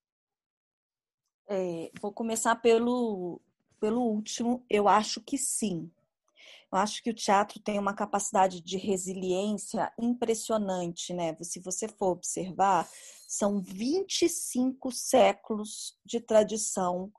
É, 1.49 1.91
vou 2.03 2.13
começar 2.13 2.55
pelo, 2.57 3.41
pelo 3.81 4.03
último. 4.03 4.63
Eu 4.69 4.87
acho 4.89 5.23
que 5.23 5.39
sim. 5.39 5.91
Eu 6.71 6.79
acho 6.79 7.03
que 7.03 7.11
o 7.11 7.15
teatro 7.15 7.61
tem 7.61 7.79
uma 7.79 7.95
capacidade 7.95 8.61
de 8.61 8.77
resiliência 8.77 9.91
impressionante, 9.99 11.15
né? 11.15 11.35
Se 11.41 11.61
você 11.61 11.89
for 11.89 12.11
observar, 12.11 12.89
são 13.27 13.61
25 13.61 14.93
séculos 14.93 15.99
de 16.05 16.21
tradição 16.21 17.11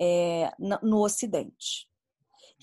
é, 0.00 0.50
no 0.82 1.04
Ocidente. 1.04 1.88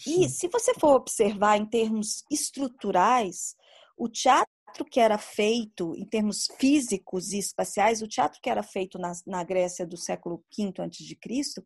E 0.07 0.27
se 0.27 0.47
você 0.47 0.73
for 0.73 0.95
observar 0.95 1.57
em 1.57 1.67
termos 1.67 2.23
estruturais, 2.31 3.55
o 3.95 4.09
teatro 4.09 4.49
que 4.89 4.99
era 4.99 5.19
feito, 5.19 5.95
em 5.95 6.05
termos 6.05 6.47
físicos 6.57 7.31
e 7.31 7.37
espaciais, 7.37 8.01
o 8.01 8.07
teatro 8.07 8.39
que 8.41 8.49
era 8.49 8.63
feito 8.63 8.97
na, 8.97 9.11
na 9.27 9.43
Grécia 9.43 9.85
do 9.85 9.95
século 9.95 10.43
V 10.57 10.73
a.C., 10.79 11.63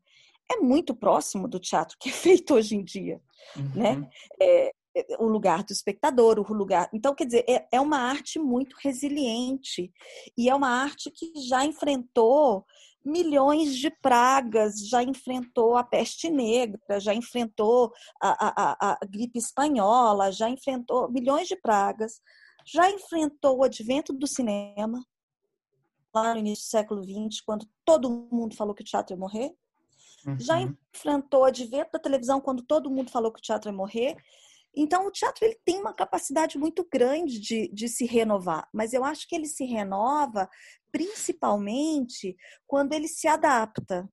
é 0.51 0.57
muito 0.57 0.95
próximo 0.95 1.47
do 1.47 1.60
teatro 1.60 1.97
que 1.99 2.10
é 2.10 2.12
feito 2.13 2.53
hoje 2.53 2.75
em 2.75 2.83
dia, 2.83 3.21
né? 3.75 3.91
uhum. 3.91 4.01
né? 4.01 4.10
É, 4.41 4.71
o 5.19 5.27
lugar 5.27 5.63
do 5.63 5.71
espectador, 5.71 6.39
o 6.39 6.53
lugar. 6.53 6.89
Então, 6.91 7.13
quer 7.13 7.25
dizer, 7.25 7.45
é, 7.47 7.67
é 7.71 7.79
uma 7.79 7.99
arte 7.99 8.39
muito 8.39 8.75
resiliente 8.81 9.91
e 10.36 10.49
é 10.49 10.55
uma 10.55 10.69
arte 10.69 11.12
que 11.12 11.33
já 11.47 11.63
enfrentou 11.63 12.65
milhões 13.05 13.75
de 13.75 13.89
pragas, 13.89 14.88
já 14.88 15.01
enfrentou 15.01 15.77
a 15.77 15.83
peste 15.83 16.29
negra, 16.29 16.99
já 16.99 17.13
enfrentou 17.13 17.91
a, 18.21 18.47
a, 18.47 18.91
a, 18.91 19.05
gripe 19.05 19.39
espanhola, 19.39 20.31
já 20.31 20.49
enfrentou 20.49 21.10
milhões 21.10 21.47
de 21.47 21.55
pragas, 21.55 22.21
já 22.65 22.89
enfrentou 22.91 23.60
o 23.60 23.63
advento 23.63 24.12
do 24.12 24.27
cinema, 24.27 25.01
lá 26.13 26.33
no 26.33 26.39
início 26.39 26.65
do 26.65 26.69
século 26.69 27.03
XX, 27.03 27.41
quando 27.45 27.65
todo 27.86 28.27
mundo 28.31 28.55
falou 28.55 28.75
que 28.75 28.81
o 28.81 28.86
teatro 28.86 29.13
ia 29.13 29.19
morrer. 29.19 29.55
Uhum. 30.28 30.40
Já 30.40 30.60
enfrentou 30.60 31.42
o 31.42 31.46
advento 31.46 31.92
da 31.94 32.00
televisão 32.00 32.42
quando 32.42 32.62
todo 32.62 32.92
mundo 32.92 33.10
falou 33.10 33.32
que 33.32 33.40
o 33.40 33.42
teatro 33.42 33.70
ia 33.70 33.76
morrer. 33.76 34.18
Então, 34.76 35.08
o 35.08 35.12
teatro 35.12 35.46
ele 35.46 35.58
tem 35.66 35.80
uma 35.80 35.94
capacidade 35.94 36.58
muito 36.58 36.88
grande 36.92 37.40
de, 37.40 37.68
de 37.70 37.88
se 37.88 38.06
renovar, 38.06 38.68
mas 38.74 38.94
eu 38.94 39.04
acho 39.04 39.28
que 39.28 39.36
ele 39.36 39.48
se 39.48 39.66
renova 39.66 40.48
principalmente 40.92 42.36
quando 42.68 42.94
ele 42.94 43.08
se 43.08 43.28
adapta. 43.28 44.08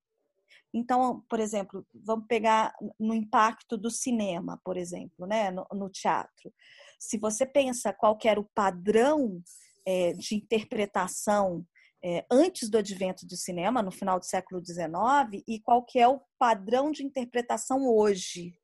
Então, 0.73 1.25
por 1.29 1.39
exemplo, 1.39 1.87
vamos 1.95 2.27
pegar 2.27 2.75
no 2.99 3.15
impacto 3.15 3.77
do 3.77 3.91
cinema, 3.91 4.61
por 4.65 4.77
exemplo, 4.77 5.27
né, 5.27 5.51
no, 5.51 5.67
no 5.73 5.91
teatro. 5.91 6.53
Se 6.99 7.19
você 7.19 7.45
pensa 7.45 7.93
qual 7.93 8.19
era 8.25 8.41
o 8.41 8.49
padrão 8.55 9.43
é, 9.87 10.13
de 10.15 10.35
interpretação 10.35 11.65
é, 12.05 12.27
antes 12.31 12.69
do 12.69 12.77
advento 12.77 13.27
do 13.27 13.35
cinema, 13.35 13.83
no 13.83 13.91
final 13.91 14.19
do 14.19 14.27
século 14.27 14.63
XIX, 14.63 15.43
e 15.49 15.59
qual 15.61 15.83
que 15.83 15.99
é 15.99 16.07
o 16.07 16.21
padrão 16.39 16.91
de 16.91 17.03
interpretação 17.03 17.89
hoje. 17.89 18.55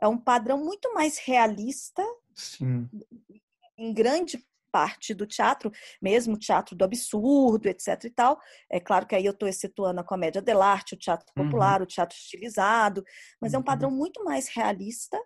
É 0.00 0.08
um 0.08 0.16
padrão 0.16 0.56
muito 0.56 0.94
mais 0.94 1.18
realista, 1.18 2.02
Sim. 2.34 2.88
em 3.76 3.92
grande 3.92 4.42
parte 4.72 5.12
do 5.12 5.26
teatro, 5.26 5.70
mesmo 6.00 6.38
teatro 6.38 6.74
do 6.74 6.84
absurdo, 6.84 7.68
etc 7.68 8.04
e 8.04 8.10
tal. 8.10 8.40
É 8.70 8.80
claro 8.80 9.06
que 9.06 9.14
aí 9.14 9.26
eu 9.26 9.32
estou 9.32 9.48
excetuando 9.48 10.00
a 10.00 10.04
comédia 10.04 10.40
dell'arte, 10.40 10.94
o 10.94 10.98
teatro 10.98 11.26
uhum. 11.36 11.44
popular, 11.44 11.80
uhum. 11.80 11.84
o 11.84 11.86
teatro 11.86 12.16
estilizado, 12.16 13.04
mas 13.40 13.52
uhum. 13.52 13.56
é 13.56 13.58
um 13.58 13.60
uhum. 13.60 13.64
padrão 13.64 13.90
muito 13.90 14.24
mais 14.24 14.48
realista 14.48 15.18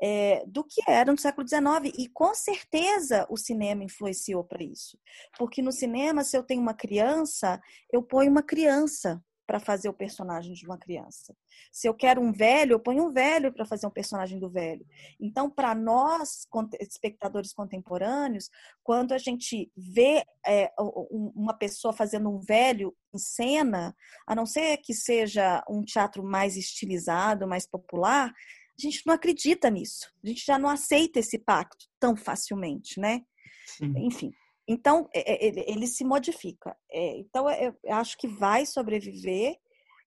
é, 0.00 0.44
do 0.46 0.64
que 0.64 0.80
era 0.88 1.10
no 1.10 1.18
século 1.18 1.46
XIX. 1.46 1.94
E 1.98 2.08
com 2.08 2.34
certeza 2.34 3.26
o 3.28 3.36
cinema 3.36 3.84
influenciou 3.84 4.44
para 4.44 4.62
isso. 4.62 4.98
Porque 5.38 5.62
no 5.62 5.72
cinema, 5.72 6.24
se 6.24 6.36
eu 6.36 6.42
tenho 6.42 6.62
uma 6.62 6.74
criança, 6.74 7.60
eu 7.92 8.02
ponho 8.02 8.30
uma 8.30 8.42
criança 8.42 9.22
para 9.48 9.58
fazer 9.58 9.88
o 9.88 9.94
personagem 9.94 10.52
de 10.52 10.66
uma 10.66 10.76
criança. 10.76 11.34
Se 11.72 11.88
eu 11.88 11.94
quero 11.94 12.20
um 12.20 12.30
velho, 12.30 12.72
eu 12.72 12.80
ponho 12.80 13.06
um 13.06 13.12
velho 13.12 13.50
para 13.50 13.64
fazer 13.64 13.86
um 13.86 13.90
personagem 13.90 14.38
do 14.38 14.50
velho. 14.50 14.86
Então, 15.18 15.48
para 15.48 15.74
nós, 15.74 16.46
espectadores 16.78 17.54
contemporâneos, 17.54 18.50
quando 18.84 19.12
a 19.12 19.18
gente 19.18 19.72
vê 19.74 20.22
é, 20.46 20.70
uma 20.78 21.54
pessoa 21.54 21.94
fazendo 21.94 22.28
um 22.28 22.38
velho 22.38 22.94
em 23.14 23.18
cena, 23.18 23.96
a 24.26 24.34
não 24.34 24.44
ser 24.44 24.76
que 24.78 24.92
seja 24.92 25.64
um 25.66 25.82
teatro 25.82 26.22
mais 26.22 26.54
estilizado, 26.54 27.48
mais 27.48 27.66
popular, 27.66 28.30
a 28.78 28.90
gente 28.90 29.02
não 29.06 29.14
acredita 29.14 29.70
nisso. 29.70 30.12
A 30.22 30.26
gente 30.28 30.44
já 30.44 30.58
não 30.58 30.68
aceita 30.68 31.18
esse 31.18 31.38
pacto 31.38 31.86
tão 31.98 32.16
facilmente, 32.16 33.00
né? 33.00 33.22
Sim. 33.66 33.92
Enfim. 33.98 34.30
Então, 34.66 35.08
é, 35.14 35.32
é, 35.32 35.46
ele, 35.46 35.64
ele 35.66 35.86
se 35.86 36.04
modifica. 36.04 36.76
É, 36.90 37.18
então, 37.18 37.46
eu 37.50 37.74
acho 37.94 38.16
que 38.18 38.28
vai 38.28 38.66
sobreviver 38.66 39.56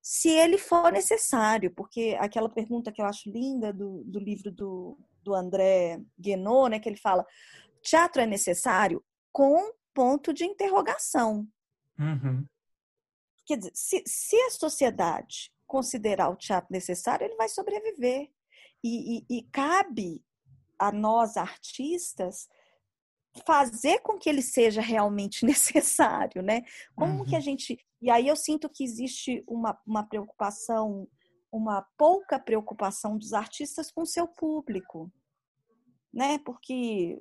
se 0.01 0.29
ele 0.29 0.57
for 0.57 0.91
necessário, 0.91 1.73
porque 1.75 2.17
aquela 2.19 2.49
pergunta 2.49 2.91
que 2.91 3.01
eu 3.01 3.05
acho 3.05 3.29
linda 3.29 3.71
do, 3.71 4.03
do 4.05 4.19
livro 4.19 4.51
do, 4.51 4.97
do 5.23 5.33
André 5.33 6.01
Guénot, 6.19 6.69
né, 6.69 6.79
que 6.79 6.89
ele 6.89 6.97
fala, 6.97 7.25
teatro 7.81 8.21
é 8.21 8.25
necessário 8.25 9.03
com 9.31 9.71
ponto 9.93 10.33
de 10.33 10.45
interrogação. 10.45 11.47
Uhum. 11.99 12.45
Quer 13.45 13.57
dizer, 13.57 13.71
se, 13.75 14.03
se 14.05 14.35
a 14.35 14.49
sociedade 14.49 15.51
considerar 15.67 16.29
o 16.29 16.35
teatro 16.35 16.67
necessário, 16.71 17.25
ele 17.25 17.35
vai 17.35 17.49
sobreviver. 17.49 18.29
E, 18.83 19.19
e, 19.19 19.37
e 19.37 19.43
cabe 19.51 20.23
a 20.79 20.91
nós, 20.91 21.37
artistas, 21.37 22.47
fazer 23.45 23.99
com 23.99 24.17
que 24.17 24.29
ele 24.29 24.41
seja 24.41 24.81
realmente 24.81 25.45
necessário, 25.45 26.41
né? 26.41 26.63
Como 26.95 27.19
uhum. 27.19 27.25
que 27.25 27.35
a 27.35 27.37
uhum. 27.37 27.43
gente. 27.43 27.77
E 28.01 28.09
aí 28.09 28.27
eu 28.27 28.35
sinto 28.35 28.69
que 28.69 28.83
existe 28.83 29.43
uma, 29.47 29.79
uma 29.85 30.03
preocupação, 30.03 31.07
uma 31.51 31.85
pouca 31.97 32.39
preocupação 32.39 33.17
dos 33.17 33.33
artistas 33.33 33.91
com 33.91 34.01
o 34.01 34.07
seu 34.07 34.27
público, 34.27 35.11
né? 36.13 36.39
Porque 36.39 37.19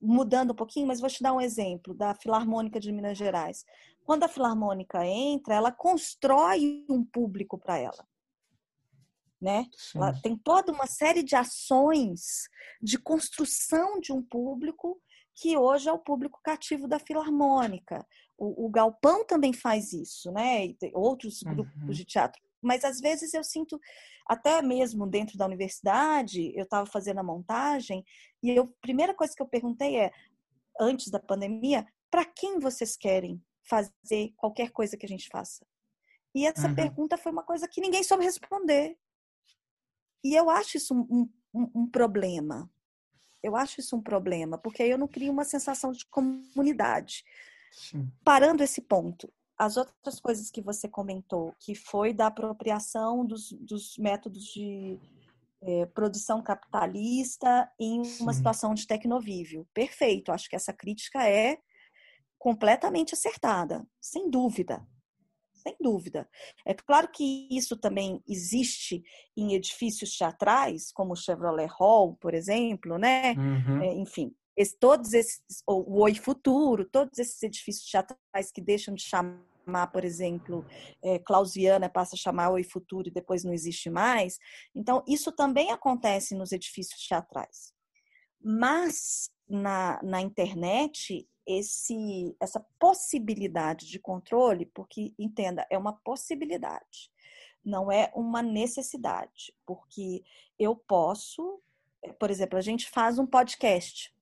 mudando 0.00 0.52
um 0.52 0.54
pouquinho, 0.54 0.86
mas 0.86 1.00
vou 1.00 1.10
te 1.10 1.22
dar 1.22 1.32
um 1.32 1.40
exemplo 1.40 1.94
da 1.94 2.14
Filarmônica 2.14 2.78
de 2.78 2.92
Minas 2.92 3.18
Gerais. 3.18 3.64
Quando 4.04 4.22
a 4.22 4.28
Filarmônica 4.28 5.04
entra, 5.04 5.54
ela 5.54 5.72
constrói 5.72 6.84
um 6.88 7.04
público 7.04 7.58
para 7.58 7.78
ela. 7.78 8.06
Né? 9.46 9.64
Ela 9.94 10.12
tem 10.20 10.36
toda 10.36 10.72
uma 10.72 10.88
série 10.88 11.22
de 11.22 11.36
ações 11.36 12.48
de 12.82 12.98
construção 12.98 14.00
de 14.00 14.12
um 14.12 14.20
público 14.20 15.00
que 15.36 15.56
hoje 15.56 15.88
é 15.88 15.92
o 15.92 16.00
público 16.00 16.40
cativo 16.42 16.88
da 16.88 16.98
Filarmônica. 16.98 18.04
O, 18.36 18.66
o 18.66 18.68
Galpão 18.68 19.24
também 19.24 19.52
faz 19.52 19.92
isso, 19.92 20.32
né? 20.32 20.66
E 20.66 20.76
outros 20.92 21.44
grupos 21.44 21.80
uhum. 21.80 21.90
de 21.90 22.04
teatro. 22.04 22.42
Mas 22.60 22.82
às 22.82 22.98
vezes 22.98 23.34
eu 23.34 23.44
sinto, 23.44 23.78
até 24.26 24.60
mesmo 24.60 25.06
dentro 25.06 25.38
da 25.38 25.46
universidade, 25.46 26.52
eu 26.56 26.64
estava 26.64 26.84
fazendo 26.84 27.20
a 27.20 27.22
montagem, 27.22 28.04
e 28.42 28.58
a 28.58 28.66
primeira 28.80 29.14
coisa 29.14 29.32
que 29.32 29.42
eu 29.42 29.46
perguntei 29.46 29.96
é, 29.96 30.10
antes 30.80 31.08
da 31.08 31.20
pandemia, 31.20 31.86
para 32.10 32.24
quem 32.24 32.58
vocês 32.58 32.96
querem 32.96 33.40
fazer 33.62 34.32
qualquer 34.36 34.72
coisa 34.72 34.96
que 34.96 35.06
a 35.06 35.08
gente 35.08 35.28
faça? 35.28 35.64
E 36.34 36.44
essa 36.46 36.66
uhum. 36.66 36.74
pergunta 36.74 37.16
foi 37.16 37.30
uma 37.30 37.44
coisa 37.44 37.68
que 37.68 37.80
ninguém 37.80 38.02
soube 38.02 38.24
responder. 38.24 38.98
E 40.26 40.34
eu 40.34 40.50
acho 40.50 40.76
isso 40.76 40.92
um, 40.92 41.28
um, 41.54 41.70
um 41.72 41.86
problema, 41.86 42.68
eu 43.40 43.54
acho 43.54 43.78
isso 43.78 43.94
um 43.94 44.02
problema, 44.02 44.58
porque 44.58 44.82
aí 44.82 44.90
eu 44.90 44.98
não 44.98 45.06
crio 45.06 45.30
uma 45.30 45.44
sensação 45.44 45.92
de 45.92 46.04
comunidade. 46.06 47.24
Sim. 47.70 48.10
Parando 48.24 48.64
esse 48.64 48.80
ponto, 48.80 49.32
as 49.56 49.76
outras 49.76 50.18
coisas 50.18 50.50
que 50.50 50.60
você 50.60 50.88
comentou, 50.88 51.54
que 51.60 51.76
foi 51.76 52.12
da 52.12 52.26
apropriação 52.26 53.24
dos, 53.24 53.52
dos 53.52 53.96
métodos 53.98 54.42
de 54.46 54.98
é, 55.62 55.86
produção 55.86 56.42
capitalista 56.42 57.70
em 57.78 58.00
uma 58.20 58.32
Sim. 58.32 58.38
situação 58.38 58.74
de 58.74 58.84
tecnovívio. 58.84 59.64
Perfeito, 59.72 60.32
acho 60.32 60.50
que 60.50 60.56
essa 60.56 60.72
crítica 60.72 61.24
é 61.24 61.56
completamente 62.36 63.14
acertada, 63.14 63.86
sem 64.00 64.28
dúvida 64.28 64.84
sem 65.66 65.76
dúvida. 65.80 66.28
É 66.64 66.72
claro 66.72 67.08
que 67.08 67.48
isso 67.50 67.76
também 67.76 68.22
existe 68.28 69.02
em 69.36 69.54
edifícios 69.54 70.16
teatrais, 70.16 70.92
como 70.92 71.12
o 71.12 71.16
Chevrolet 71.16 71.68
Hall, 71.78 72.14
por 72.16 72.34
exemplo, 72.34 72.96
né? 72.98 73.32
Uhum. 73.32 73.82
É, 73.82 73.94
enfim, 73.94 74.32
esse, 74.56 74.78
todos 74.78 75.12
esses, 75.12 75.42
o 75.66 76.00
Oi 76.02 76.14
Futuro, 76.14 76.84
todos 76.84 77.18
esses 77.18 77.42
edifícios 77.42 77.90
teatrais 77.90 78.52
que 78.52 78.60
deixam 78.60 78.94
de 78.94 79.02
chamar, 79.02 79.88
por 79.92 80.04
exemplo, 80.04 80.64
é, 81.02 81.18
Clausiana 81.18 81.88
passa 81.88 82.14
a 82.14 82.18
chamar 82.18 82.50
Oi 82.52 82.62
Futuro 82.62 83.08
e 83.08 83.12
depois 83.12 83.42
não 83.42 83.52
existe 83.52 83.90
mais. 83.90 84.38
Então, 84.74 85.02
isso 85.08 85.32
também 85.32 85.72
acontece 85.72 86.36
nos 86.36 86.52
edifícios 86.52 87.06
teatrais. 87.06 87.74
Mas 88.40 89.30
na, 89.48 90.00
na 90.02 90.20
internet, 90.20 91.28
esse, 91.46 92.36
essa 92.40 92.60
possibilidade 92.78 93.86
de 93.86 93.98
controle, 93.98 94.66
porque, 94.66 95.14
entenda, 95.18 95.66
é 95.70 95.78
uma 95.78 95.92
possibilidade, 95.92 97.10
não 97.64 97.90
é 97.90 98.10
uma 98.14 98.42
necessidade, 98.42 99.54
porque 99.64 100.24
eu 100.58 100.74
posso, 100.74 101.60
eh, 102.02 102.12
por 102.12 102.30
exemplo, 102.30 102.58
a 102.58 102.62
gente 102.62 102.88
faz 102.90 103.18
um 103.18 103.26
podcast, 103.26 104.14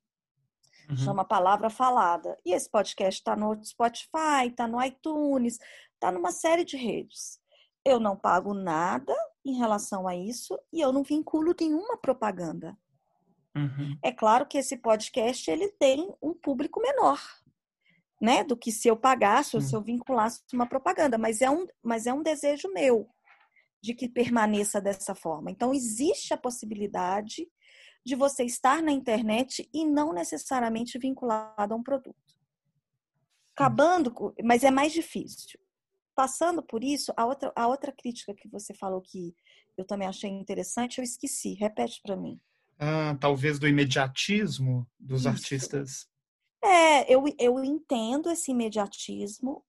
uhum. 0.90 0.96
chama 0.96 1.24
Palavra 1.24 1.70
Falada, 1.70 2.38
e 2.44 2.52
esse 2.52 2.68
podcast 2.68 3.20
está 3.20 3.34
no 3.34 3.62
Spotify, 3.64 4.48
está 4.48 4.66
no 4.66 4.82
iTunes, 4.82 5.58
está 5.94 6.12
numa 6.12 6.30
série 6.30 6.64
de 6.64 6.76
redes. 6.76 7.40
Eu 7.84 8.00
não 8.00 8.16
pago 8.16 8.54
nada 8.54 9.14
em 9.44 9.56
relação 9.56 10.08
a 10.08 10.16
isso 10.16 10.58
e 10.72 10.80
eu 10.80 10.92
não 10.92 11.02
vinculo 11.02 11.54
nenhuma 11.58 11.98
propaganda. 11.98 12.76
Uhum. 13.54 13.96
É 14.02 14.10
claro 14.10 14.46
que 14.46 14.58
esse 14.58 14.76
podcast 14.76 15.48
ele 15.48 15.68
tem 15.72 16.12
um 16.20 16.34
público 16.34 16.80
menor, 16.80 17.20
né, 18.20 18.42
do 18.42 18.56
que 18.56 18.72
se 18.72 18.88
eu 18.88 18.96
pagasse 18.96 19.54
ou 19.54 19.62
se 19.62 19.74
eu 19.74 19.82
vinculasse 19.82 20.42
uma 20.52 20.66
propaganda, 20.66 21.16
mas 21.16 21.40
é 21.40 21.50
um, 21.50 21.66
mas 21.82 22.06
é 22.06 22.12
um 22.12 22.22
desejo 22.22 22.68
meu 22.72 23.08
de 23.80 23.94
que 23.94 24.08
permaneça 24.08 24.80
dessa 24.80 25.14
forma. 25.14 25.50
Então 25.50 25.72
existe 25.72 26.32
a 26.34 26.38
possibilidade 26.38 27.46
de 28.04 28.14
você 28.14 28.44
estar 28.44 28.82
na 28.82 28.90
internet 28.90 29.68
e 29.72 29.84
não 29.84 30.12
necessariamente 30.12 30.98
vinculado 30.98 31.74
a 31.74 31.76
um 31.76 31.82
produto. 31.82 32.34
Acabando, 33.54 34.10
com, 34.10 34.32
mas 34.42 34.64
é 34.64 34.70
mais 34.70 34.92
difícil. 34.92 35.60
Passando 36.14 36.62
por 36.62 36.82
isso, 36.82 37.12
a 37.16 37.24
outra, 37.24 37.52
a 37.54 37.68
outra 37.68 37.92
crítica 37.92 38.34
que 38.34 38.48
você 38.48 38.74
falou 38.74 39.00
que 39.00 39.34
eu 39.76 39.84
também 39.84 40.08
achei 40.08 40.30
interessante, 40.30 40.98
eu 40.98 41.04
esqueci. 41.04 41.54
Repete 41.54 42.00
para 42.02 42.16
mim 42.16 42.40
ah, 42.78 43.16
talvez 43.20 43.58
do 43.58 43.68
imediatismo 43.68 44.86
dos 44.98 45.20
Isso. 45.20 45.28
artistas. 45.28 46.08
É, 46.62 47.12
eu, 47.12 47.24
eu 47.38 47.62
entendo 47.62 48.30
esse 48.30 48.50
imediatismo, 48.50 49.62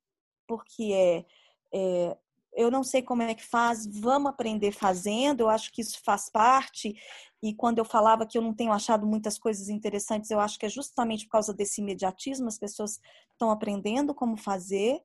porque 0.48 0.94
é, 0.94 1.26
é, 1.74 2.18
eu 2.56 2.72
não 2.72 2.84
sei 2.84 3.02
como 3.02 3.22
é 3.22 3.36
que 3.36 3.46
faz, 3.46 3.86
vamos 3.86 4.30
aprender 4.30 4.72
fazendo, 4.72 5.41
eu 5.41 5.50
acho 5.50 5.72
que 5.72 5.82
isso 5.82 6.02
faz 6.04 6.30
parte. 6.30 6.96
E 7.44 7.54
quando 7.54 7.80
eu 7.80 7.86
falava 7.86 8.26
que 8.26 8.38
eu 8.38 8.41
não 8.41 8.54
tenho 8.54 8.72
achado 8.72 9.06
muitas 9.06 9.38
coisas 9.38 9.68
interessantes, 9.68 10.32
eu 10.32 10.39
acho 10.39 10.58
que 10.58 10.65
é 10.65 10.70
justamente 10.70 11.26
por 11.26 11.32
causa 11.32 11.54
desse 11.54 11.82
imediatismo, 11.82 12.48
as 12.48 12.58
pessoas 12.58 13.00
estão 13.32 13.52
aprendendo 13.52 14.15
como 14.15 14.38
fazer. 14.38 15.02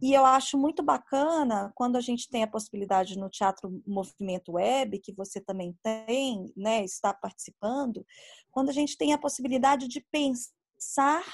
E 0.00 0.12
eu 0.12 0.24
acho 0.24 0.58
muito 0.58 0.82
bacana 0.82 1.72
quando 1.74 1.96
a 1.96 2.00
gente 2.00 2.28
tem 2.28 2.42
a 2.42 2.48
possibilidade 2.48 3.16
no 3.16 3.30
Teatro 3.30 3.82
Movimento 3.86 4.52
Web, 4.52 4.98
que 4.98 5.12
você 5.12 5.40
também 5.40 5.76
tem, 5.82 6.52
né, 6.56 6.84
está 6.84 7.14
participando, 7.14 8.04
quando 8.50 8.70
a 8.70 8.72
gente 8.72 8.96
tem 8.96 9.12
a 9.12 9.18
possibilidade 9.18 9.86
de 9.86 10.00
pensar 10.10 11.24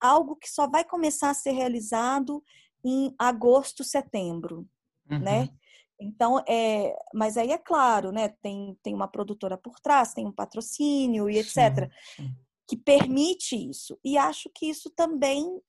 algo 0.00 0.36
que 0.36 0.48
só 0.48 0.68
vai 0.68 0.84
começar 0.84 1.30
a 1.30 1.34
ser 1.34 1.52
realizado 1.52 2.42
em 2.84 3.14
agosto, 3.18 3.84
setembro, 3.84 4.68
né? 5.06 5.16
uhum. 5.16 5.22
né? 5.22 5.48
Então, 6.00 6.42
é, 6.48 6.96
mas 7.14 7.36
aí 7.36 7.52
é 7.52 7.58
claro, 7.58 8.10
né? 8.10 8.28
Tem, 8.42 8.76
tem 8.82 8.92
uma 8.92 9.06
produtora 9.06 9.56
por 9.56 9.78
trás, 9.78 10.12
tem 10.12 10.26
um 10.26 10.32
patrocínio 10.32 11.30
e 11.30 11.38
etc. 11.38 11.54
Sim, 11.56 12.24
sim. 12.24 12.34
Que 12.66 12.76
permite 12.76 13.54
isso. 13.54 13.96
E 14.04 14.18
acho 14.18 14.50
que 14.52 14.66
isso 14.66 14.90
também 14.90 15.60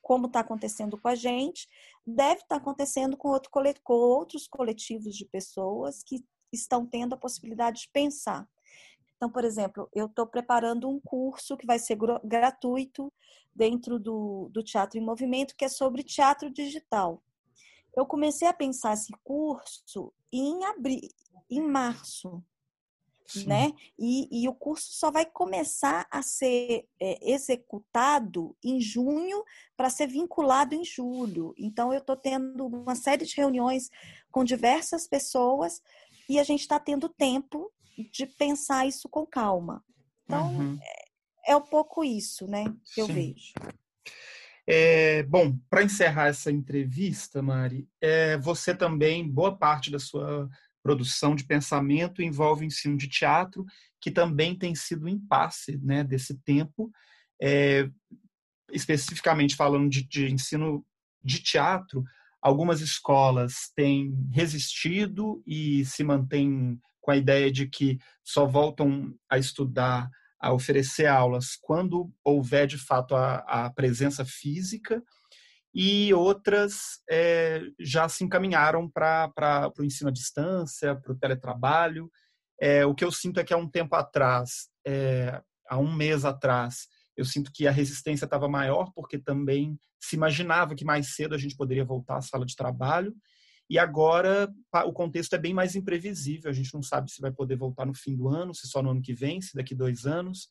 como 0.00 0.26
está 0.26 0.40
acontecendo 0.40 0.98
com 1.00 1.08
a 1.08 1.14
gente, 1.14 1.68
deve 2.06 2.42
estar 2.42 2.48
tá 2.48 2.56
acontecendo 2.56 3.16
com, 3.16 3.28
outro, 3.28 3.50
com 3.82 3.94
outros 3.94 4.46
coletivos 4.46 5.14
de 5.14 5.24
pessoas 5.26 6.02
que 6.02 6.24
estão 6.52 6.86
tendo 6.86 7.14
a 7.14 7.18
possibilidade 7.18 7.82
de 7.82 7.90
pensar. 7.92 8.48
Então, 9.16 9.30
por 9.30 9.44
exemplo, 9.44 9.88
eu 9.94 10.06
estou 10.06 10.26
preparando 10.26 10.88
um 10.88 11.00
curso 11.00 11.56
que 11.56 11.66
vai 11.66 11.78
ser 11.78 11.96
gratuito 12.24 13.12
dentro 13.54 13.98
do, 13.98 14.48
do 14.52 14.62
Teatro 14.62 14.98
em 14.98 15.04
Movimento, 15.04 15.54
que 15.56 15.64
é 15.64 15.68
sobre 15.68 16.02
teatro 16.02 16.50
digital. 16.50 17.22
Eu 17.96 18.06
comecei 18.06 18.48
a 18.48 18.52
pensar 18.52 18.94
esse 18.94 19.12
curso 19.22 20.12
em 20.32 20.64
abril, 20.64 21.08
em 21.48 21.60
março 21.60 22.42
né? 23.46 23.72
E, 23.98 24.28
e, 24.30 24.48
o 24.48 24.54
curso 24.54 24.92
só 24.92 25.10
vai 25.10 25.24
começar 25.24 26.06
a 26.10 26.22
ser 26.22 26.86
é, 27.00 27.32
executado 27.32 28.56
em 28.62 28.80
junho 28.80 29.42
para 29.76 29.90
ser 29.90 30.06
vinculado 30.06 30.74
em 30.74 30.84
julho. 30.84 31.54
Então, 31.56 31.92
eu 31.92 31.98
estou 31.98 32.16
tendo 32.16 32.66
uma 32.66 32.94
série 32.94 33.24
de 33.24 33.36
reuniões 33.36 33.90
com 34.30 34.44
diversas 34.44 35.06
pessoas 35.06 35.80
e 36.28 36.38
a 36.38 36.44
gente 36.44 36.60
está 36.60 36.78
tendo 36.78 37.08
tempo 37.08 37.70
de 38.10 38.26
pensar 38.26 38.86
isso 38.86 39.08
com 39.08 39.26
calma. 39.26 39.84
Então, 40.24 40.54
uhum. 40.54 40.78
é, 40.80 41.52
é, 41.52 41.56
um 41.56 41.62
pouco 41.62 42.04
isso, 42.04 42.46
né? 42.46 42.64
Que 42.94 43.00
eu 43.00 43.06
vejo. 43.06 43.52
É, 44.66 45.22
bom, 45.24 45.56
para 45.68 45.82
encerrar 45.82 46.28
essa 46.28 46.50
entrevista, 46.50 47.42
Mari, 47.42 47.88
é, 48.00 48.38
você 48.38 48.74
também, 48.74 49.28
boa 49.28 49.56
parte 49.56 49.90
da 49.90 49.98
sua 49.98 50.48
produção 50.82 51.34
de 51.34 51.44
pensamento 51.44 52.22
envolve 52.22 52.64
o 52.64 52.66
ensino 52.66 52.96
de 52.96 53.08
teatro, 53.08 53.64
que 54.00 54.10
também 54.10 54.56
tem 54.56 54.74
sido 54.74 55.04
um 55.04 55.08
impasse 55.08 55.78
né, 55.78 56.02
desse 56.02 56.38
tempo, 56.38 56.90
é, 57.40 57.88
especificamente 58.72 59.54
falando 59.54 59.88
de, 59.88 60.02
de 60.02 60.30
ensino 60.30 60.84
de 61.22 61.40
teatro, 61.40 62.02
algumas 62.40 62.80
escolas 62.80 63.70
têm 63.76 64.12
resistido 64.32 65.42
e 65.46 65.84
se 65.84 66.02
mantêm 66.02 66.80
com 67.00 67.10
a 67.10 67.16
ideia 67.16 67.50
de 67.50 67.68
que 67.68 67.98
só 68.24 68.46
voltam 68.46 69.14
a 69.30 69.38
estudar, 69.38 70.10
a 70.40 70.52
oferecer 70.52 71.06
aulas 71.06 71.56
quando 71.60 72.12
houver 72.24 72.66
de 72.66 72.78
fato 72.78 73.14
a, 73.14 73.36
a 73.36 73.70
presença 73.70 74.24
física, 74.24 75.02
e 75.74 76.12
outras 76.12 77.00
é, 77.10 77.62
já 77.80 78.08
se 78.08 78.24
encaminharam 78.24 78.90
para 78.90 79.72
o 79.78 79.84
ensino 79.84 80.10
à 80.10 80.12
distância, 80.12 80.94
para 80.94 81.12
o 81.12 81.18
teletrabalho. 81.18 82.10
É, 82.60 82.84
o 82.84 82.94
que 82.94 83.04
eu 83.04 83.10
sinto 83.10 83.40
é 83.40 83.44
que 83.44 83.54
há 83.54 83.56
um 83.56 83.68
tempo 83.68 83.94
atrás, 83.94 84.68
é, 84.86 85.40
há 85.68 85.78
um 85.78 85.92
mês 85.92 86.24
atrás, 86.24 86.86
eu 87.16 87.24
sinto 87.24 87.50
que 87.52 87.66
a 87.66 87.70
resistência 87.70 88.24
estava 88.24 88.48
maior, 88.48 88.92
porque 88.94 89.18
também 89.18 89.78
se 90.00 90.16
imaginava 90.16 90.74
que 90.74 90.84
mais 90.84 91.14
cedo 91.14 91.34
a 91.34 91.38
gente 91.38 91.56
poderia 91.56 91.84
voltar 91.84 92.16
à 92.16 92.22
sala 92.22 92.44
de 92.44 92.56
trabalho. 92.56 93.14
E 93.70 93.78
agora 93.78 94.52
o 94.84 94.92
contexto 94.92 95.34
é 95.34 95.38
bem 95.38 95.54
mais 95.54 95.74
imprevisível. 95.74 96.50
A 96.50 96.54
gente 96.54 96.74
não 96.74 96.82
sabe 96.82 97.10
se 97.10 97.20
vai 97.20 97.32
poder 97.32 97.56
voltar 97.56 97.86
no 97.86 97.94
fim 97.94 98.14
do 98.14 98.28
ano, 98.28 98.54
se 98.54 98.66
só 98.66 98.82
no 98.82 98.90
ano 98.90 99.00
que 99.00 99.14
vem, 99.14 99.40
se 99.40 99.54
daqui 99.54 99.74
dois 99.74 100.04
anos. 100.04 100.48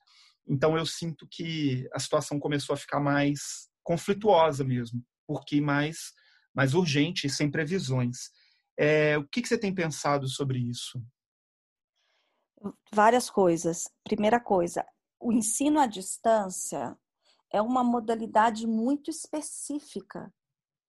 Então 0.48 0.76
eu 0.76 0.86
sinto 0.86 1.28
que 1.30 1.88
a 1.94 2.00
situação 2.00 2.40
começou 2.40 2.74
a 2.74 2.78
ficar 2.78 3.00
mais 3.00 3.70
conflituosa 3.84 4.64
mesmo, 4.64 5.04
porque 5.32 5.62
mais 5.62 6.14
mais 6.54 6.74
urgente 6.74 7.28
e 7.28 7.30
sem 7.30 7.50
previsões. 7.50 8.30
É, 8.78 9.18
o 9.18 9.26
que, 9.26 9.42
que 9.42 9.48
você 9.48 9.58
tem 9.58 9.74
pensado 9.74 10.28
sobre 10.28 10.60
isso? 10.60 11.02
Várias 12.94 13.30
coisas. 13.30 13.90
Primeira 14.04 14.40
coisa, 14.40 14.86
o 15.20 15.32
ensino 15.32 15.80
à 15.80 15.88
distância 15.88 16.98
é 17.52 17.62
uma 17.62 17.84
modalidade 17.84 18.68
muito 18.68 19.10
específica 19.10 20.32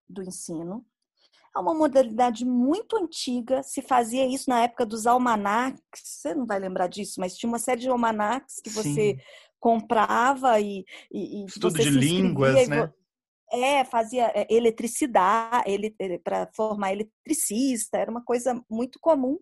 do 0.08 0.22
ensino. 0.22 0.84
É 1.54 1.58
uma 1.58 1.74
modalidade 1.74 2.46
muito 2.46 2.96
antiga, 2.96 3.62
se 3.62 3.82
fazia 3.82 4.26
isso 4.26 4.48
na 4.48 4.62
época 4.62 4.86
dos 4.86 5.06
almanacs, 5.06 5.82
você 6.02 6.34
não 6.34 6.46
vai 6.46 6.58
lembrar 6.58 6.86
disso, 6.86 7.20
mas 7.20 7.36
tinha 7.36 7.48
uma 7.48 7.58
série 7.58 7.82
de 7.82 7.90
almanacs 7.90 8.58
que 8.62 8.70
você 8.70 9.16
Sim. 9.16 9.20
comprava 9.60 10.58
e, 10.58 10.82
e, 11.12 11.42
e 11.42 11.46
Estudo 11.46 11.78
de 11.78 11.90
línguas, 11.90 12.68
né? 12.68 12.90
É, 13.52 13.84
fazia 13.84 14.32
é, 14.34 14.46
eletricidade, 14.50 15.70
ele, 15.70 15.94
para 16.24 16.48
formar 16.56 16.92
eletricista, 16.92 17.98
era 17.98 18.10
uma 18.10 18.24
coisa 18.24 18.60
muito 18.70 18.98
comum 19.00 19.38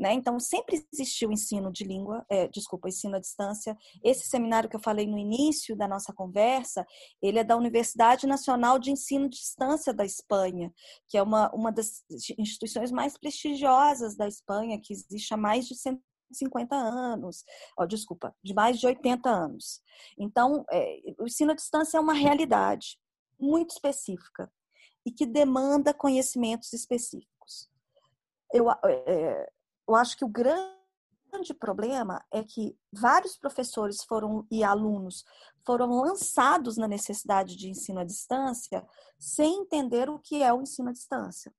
né? 0.00 0.14
Então, 0.14 0.40
sempre 0.40 0.82
existiu 0.92 1.28
o 1.28 1.32
ensino 1.32 1.70
de 1.70 1.84
língua, 1.84 2.24
é, 2.30 2.48
desculpa, 2.48 2.88
ensino 2.88 3.16
à 3.16 3.20
distância. 3.20 3.76
Esse 4.02 4.26
seminário 4.26 4.68
que 4.68 4.74
eu 4.74 4.80
falei 4.80 5.06
no 5.06 5.18
início 5.18 5.76
da 5.76 5.86
nossa 5.86 6.10
conversa, 6.10 6.86
ele 7.20 7.38
é 7.38 7.44
da 7.44 7.54
Universidade 7.54 8.26
Nacional 8.26 8.78
de 8.78 8.90
Ensino 8.90 9.28
de 9.28 9.36
Distância 9.36 9.92
da 9.92 10.04
Espanha, 10.04 10.72
que 11.06 11.18
é 11.18 11.22
uma, 11.22 11.50
uma 11.54 11.70
das 11.70 12.02
instituições 12.38 12.90
mais 12.90 13.18
prestigiosas 13.18 14.16
da 14.16 14.26
Espanha, 14.26 14.80
que 14.82 14.94
existe 14.94 15.34
há 15.34 15.36
mais 15.36 15.66
de 15.66 15.74
150 15.76 16.74
anos, 16.74 17.44
oh, 17.78 17.86
desculpa, 17.86 18.34
de 18.42 18.54
mais 18.54 18.80
de 18.80 18.86
80 18.86 19.28
anos. 19.28 19.82
Então, 20.18 20.64
é, 20.72 20.98
o 21.18 21.26
ensino 21.26 21.52
à 21.52 21.54
distância 21.54 21.98
é 21.98 22.00
uma 22.00 22.14
realidade 22.14 22.96
muito 23.40 23.70
específica 23.70 24.50
e 25.04 25.10
que 25.10 25.26
demanda 25.26 25.94
conhecimentos 25.94 26.72
específicos. 26.72 27.70
Eu, 28.52 28.70
é, 28.70 29.50
eu 29.88 29.94
acho 29.94 30.16
que 30.16 30.24
o 30.24 30.28
grande 30.28 30.80
problema 31.58 32.24
é 32.30 32.42
que 32.42 32.76
vários 32.92 33.36
professores 33.36 34.02
foram 34.04 34.46
e 34.50 34.64
alunos 34.64 35.24
foram 35.64 35.88
lançados 36.00 36.76
na 36.76 36.88
necessidade 36.88 37.56
de 37.56 37.68
ensino 37.68 38.00
à 38.00 38.04
distância 38.04 38.84
sem 39.18 39.60
entender 39.60 40.08
o 40.08 40.18
que 40.18 40.42
é 40.42 40.52
o 40.52 40.62
ensino 40.62 40.88
à 40.88 40.92
distância. 40.92 41.52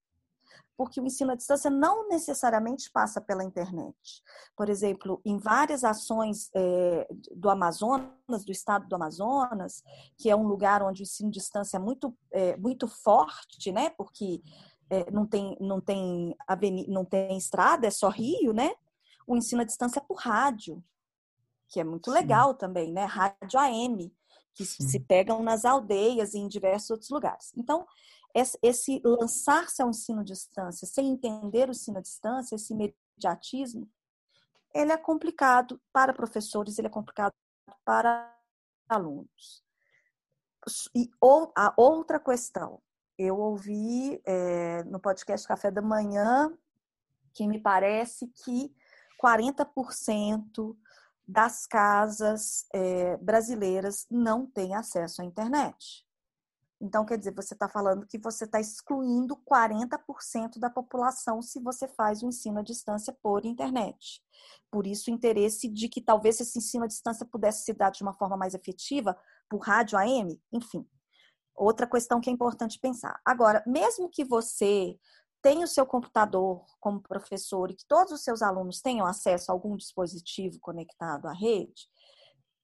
Porque 0.82 1.00
o 1.00 1.06
ensino 1.06 1.32
à 1.32 1.36
distância 1.36 1.70
não 1.70 2.10
necessariamente 2.10 2.90
passa 2.92 3.22
pela 3.22 3.44
internet. 3.44 3.96
Por 4.58 4.68
exemplo, 4.68 5.22
em 5.24 5.38
várias 5.38 5.84
ações 5.84 6.50
é, 6.56 7.08
do 7.36 7.52
Amazonas, 7.52 8.44
do 8.44 8.52
estado 8.52 8.88
do 8.88 8.96
Amazonas, 8.96 9.84
que 10.18 10.28
é 10.28 10.36
um 10.36 10.48
lugar 10.48 10.82
onde 10.82 11.04
o 11.04 11.04
ensino 11.04 11.30
à 11.30 11.32
distância 11.32 11.78
é 11.78 11.80
muito, 11.80 12.18
é, 12.32 12.58
muito 12.58 12.88
forte, 12.88 13.72
né? 13.72 13.92
Porque 13.92 14.42
é, 14.90 15.12
não 15.12 15.28
tem 15.28 15.56
não 15.62 15.80
tem 15.80 16.36
avenida, 16.48 16.92
não 16.92 17.06
tem 17.06 17.38
estrada, 17.38 17.86
é 17.86 17.92
só 17.92 18.10
rio, 18.10 18.52
né? 18.52 18.74
O 19.28 19.38
ensino 19.38 19.62
à 19.62 19.64
distância 19.64 20.00
é 20.00 20.04
por 20.04 20.18
rádio, 20.18 20.84
que 21.70 21.80
é 21.80 21.84
muito 21.84 22.10
Sim. 22.10 22.18
legal 22.18 22.56
também, 22.56 22.92
né? 22.92 23.06
Rádio 23.06 23.60
AM, 23.60 24.12
que 24.56 24.66
Sim. 24.66 24.88
se 24.88 25.00
pegam 25.00 25.44
nas 25.44 25.64
aldeias 25.64 26.34
e 26.34 26.40
em 26.40 26.48
diversos 26.48 26.90
outros 26.90 27.12
lugares. 27.12 27.54
Então, 27.56 27.86
esse 28.34 29.02
lançar-se 29.04 29.82
ao 29.82 29.90
ensino 29.90 30.22
à 30.22 30.24
distância 30.24 30.88
sem 30.88 31.10
entender 31.10 31.68
o 31.68 31.72
ensino 31.72 31.98
à 31.98 32.02
distância, 32.02 32.56
esse 32.56 32.74
imediatismo, 32.74 33.90
ele 34.74 34.92
é 34.92 34.98
complicado 34.98 35.82
para 35.92 36.14
professores, 36.14 36.78
ele 36.78 36.88
é 36.88 36.92
complicado 36.92 37.34
para 37.84 38.34
alunos. 38.88 39.64
E 40.96 41.10
ou, 41.20 41.52
a 41.56 41.74
outra 41.76 42.20
questão, 42.20 42.82
eu 43.18 43.38
ouvi 43.38 44.22
é, 44.26 44.84
no 44.84 45.00
podcast 45.00 45.48
Café 45.48 45.72
da 45.72 45.82
Manhã 45.82 46.56
que 47.34 47.48
me 47.48 47.60
parece 47.60 48.28
que 48.28 48.74
40% 49.22 50.76
das 51.28 51.66
casas 51.66 52.66
é, 52.74 53.18
brasileiras 53.18 54.06
não 54.10 54.46
têm 54.46 54.76
acesso 54.76 55.22
à 55.22 55.26
internet. 55.26 56.06
Então, 56.82 57.06
quer 57.06 57.18
dizer, 57.18 57.34
você 57.36 57.54
está 57.54 57.70
falando 57.70 58.08
que 58.08 58.18
você 58.18 58.46
está 58.46 58.60
excluindo 58.60 59.38
40% 59.38 60.60
da 60.60 60.70
população 60.70 61.42
se 61.42 61.60
você 61.60 61.88
faz 61.88 62.24
o 62.24 62.28
ensino 62.28 62.60
à 62.60 62.64
distância 62.64 63.16
por 63.22 63.46
internet. 63.46 64.22
Por 64.72 64.88
isso, 64.88 65.12
o 65.12 65.14
interesse 65.14 65.70
de 65.70 65.88
que 65.88 66.02
talvez 66.02 66.40
esse 66.40 66.58
ensino 66.58 66.86
à 66.86 66.88
distância 66.88 67.26
pudesse 67.26 67.66
se 67.66 67.74
dar 67.74 67.92
de 67.92 68.02
uma 68.02 68.16
forma 68.16 68.36
mais 68.36 68.56
efetiva 68.56 69.16
por 69.48 69.60
rádio 69.60 69.98
AM, 69.98 70.42
enfim, 70.52 70.88
Outra 71.56 71.88
questão 71.88 72.20
que 72.20 72.30
é 72.30 72.34
importante 72.34 72.80
pensar. 72.80 73.20
Agora, 73.24 73.64
mesmo 73.68 74.10
que 74.10 74.24
você 74.24 74.98
tenha 75.42 75.66
o 75.66 75.68
seu 75.68 75.86
computador 75.86 76.66
como 76.80 77.02
professor 77.02 77.70
e 77.70 77.76
que 77.76 77.86
todos 77.86 78.12
os 78.12 78.24
seus 78.24 78.42
alunos 78.42 78.82
tenham 78.82 79.06
acesso 79.06 79.52
a 79.52 79.54
algum 79.54 79.76
dispositivo 79.76 80.60
conectado 80.60 81.28
à 81.28 81.34
rede, 81.34 81.88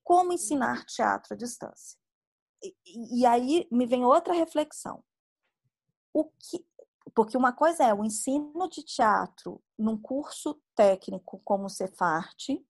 como 0.03 0.33
ensinar 0.33 0.85
teatro 0.85 1.33
à 1.33 1.37
distância? 1.37 1.99
E, 2.63 3.25
aí 3.25 3.67
me 3.71 3.85
vem 3.85 4.03
outra 4.03 4.33
reflexão. 4.33 5.03
O 6.13 6.25
que, 6.25 6.65
porque 7.13 7.37
uma 7.37 7.53
coisa 7.53 7.83
é 7.83 7.93
o 7.93 8.03
ensino 8.03 8.67
de 8.69 8.83
teatro 8.83 9.61
num 9.77 9.97
curso 9.97 10.59
técnico 10.75 11.39
como 11.43 11.65
o 11.65 11.69
Cefarte, 11.69 12.63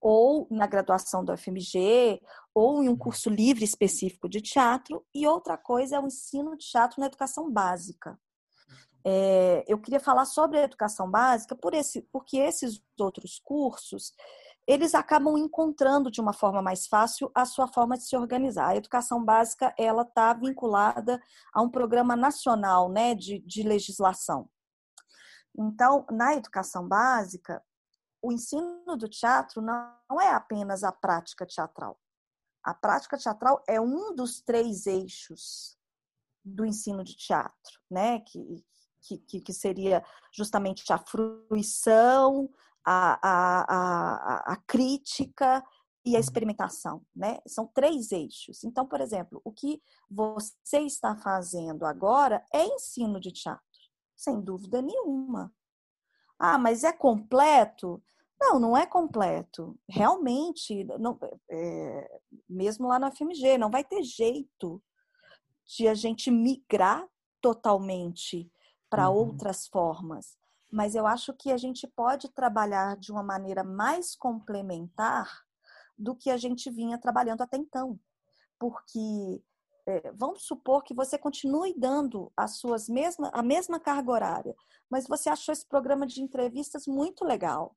ou 0.00 0.46
na 0.50 0.66
graduação 0.66 1.24
do 1.24 1.36
FMG, 1.36 2.20
ou 2.54 2.82
em 2.82 2.88
um 2.88 2.96
curso 2.96 3.28
livre 3.28 3.64
específico 3.64 4.28
de 4.28 4.40
teatro, 4.40 5.04
e 5.14 5.26
outra 5.26 5.56
coisa 5.56 5.96
é 5.96 6.00
o 6.00 6.06
ensino 6.06 6.56
de 6.56 6.66
teatro 6.66 7.00
na 7.00 7.06
educação 7.06 7.50
básica. 7.50 8.18
É, 9.04 9.64
eu 9.68 9.78
queria 9.78 10.00
falar 10.00 10.24
sobre 10.24 10.58
a 10.58 10.64
educação 10.64 11.08
básica 11.10 11.54
por 11.54 11.74
esse, 11.74 12.02
porque 12.02 12.38
esses 12.38 12.82
outros 12.98 13.38
cursos 13.38 14.12
eles 14.66 14.94
acabam 14.94 15.38
encontrando 15.38 16.10
de 16.10 16.20
uma 16.20 16.32
forma 16.32 16.60
mais 16.60 16.86
fácil 16.86 17.30
a 17.34 17.44
sua 17.44 17.68
forma 17.68 17.96
de 17.96 18.04
se 18.04 18.16
organizar. 18.16 18.68
A 18.68 18.76
educação 18.76 19.24
básica 19.24 19.72
ela 19.78 20.02
está 20.02 20.32
vinculada 20.34 21.22
a 21.52 21.62
um 21.62 21.70
programa 21.70 22.16
nacional, 22.16 22.90
né, 22.90 23.14
de, 23.14 23.38
de 23.40 23.62
legislação. 23.62 24.48
Então, 25.56 26.04
na 26.10 26.34
educação 26.34 26.86
básica, 26.86 27.62
o 28.20 28.32
ensino 28.32 28.96
do 28.96 29.08
teatro 29.08 29.62
não 29.62 30.20
é 30.20 30.30
apenas 30.30 30.82
a 30.82 30.90
prática 30.90 31.46
teatral. 31.46 31.98
A 32.62 32.74
prática 32.74 33.16
teatral 33.16 33.62
é 33.68 33.80
um 33.80 34.14
dos 34.14 34.40
três 34.40 34.86
eixos 34.86 35.78
do 36.44 36.66
ensino 36.66 37.04
de 37.04 37.16
teatro, 37.16 37.80
né? 37.88 38.20
Que, 38.20 38.64
que, 39.28 39.40
que 39.40 39.52
seria 39.52 40.04
justamente 40.32 40.92
a 40.92 40.98
fruição, 40.98 42.50
a, 42.86 43.18
a, 43.20 43.64
a, 43.68 44.52
a 44.52 44.56
crítica 44.58 45.62
e 46.04 46.10
a 46.10 46.12
uhum. 46.12 46.20
experimentação, 46.20 47.02
né? 47.14 47.40
São 47.48 47.66
três 47.66 48.12
eixos. 48.12 48.62
Então, 48.62 48.86
por 48.86 49.00
exemplo, 49.00 49.40
o 49.44 49.52
que 49.52 49.82
você 50.08 50.78
está 50.78 51.16
fazendo 51.16 51.84
agora 51.84 52.44
é 52.54 52.64
ensino 52.64 53.18
de 53.18 53.32
teatro, 53.32 53.64
sem 54.16 54.40
dúvida 54.40 54.80
nenhuma. 54.80 55.52
Ah, 56.38 56.58
mas 56.58 56.84
é 56.84 56.92
completo? 56.92 58.00
Não, 58.40 58.60
não 58.60 58.76
é 58.76 58.86
completo. 58.86 59.76
Realmente, 59.88 60.84
não, 61.00 61.18
é, 61.50 62.20
mesmo 62.48 62.86
lá 62.86 63.00
na 63.00 63.10
FMG, 63.10 63.58
não 63.58 63.70
vai 63.70 63.82
ter 63.82 64.02
jeito 64.04 64.80
de 65.64 65.88
a 65.88 65.94
gente 65.94 66.30
migrar 66.30 67.04
totalmente 67.40 68.48
para 68.88 69.08
uhum. 69.08 69.16
outras 69.16 69.66
formas. 69.66 70.36
Mas 70.76 70.94
eu 70.94 71.06
acho 71.06 71.32
que 71.32 71.50
a 71.50 71.56
gente 71.56 71.86
pode 71.86 72.28
trabalhar 72.28 72.98
de 72.98 73.10
uma 73.10 73.22
maneira 73.22 73.64
mais 73.64 74.14
complementar 74.14 75.26
do 75.96 76.14
que 76.14 76.28
a 76.28 76.36
gente 76.36 76.68
vinha 76.70 76.98
trabalhando 76.98 77.40
até 77.40 77.56
então. 77.56 77.98
Porque 78.58 79.42
é, 79.86 80.12
vamos 80.12 80.42
supor 80.42 80.84
que 80.84 80.92
você 80.92 81.16
continue 81.16 81.72
dando 81.78 82.30
as 82.36 82.58
suas 82.58 82.90
mesma, 82.90 83.30
a 83.32 83.42
mesma 83.42 83.80
carga 83.80 84.12
horária, 84.12 84.54
mas 84.90 85.08
você 85.08 85.30
achou 85.30 85.50
esse 85.50 85.66
programa 85.66 86.06
de 86.06 86.20
entrevistas 86.20 86.86
muito 86.86 87.24
legal. 87.24 87.74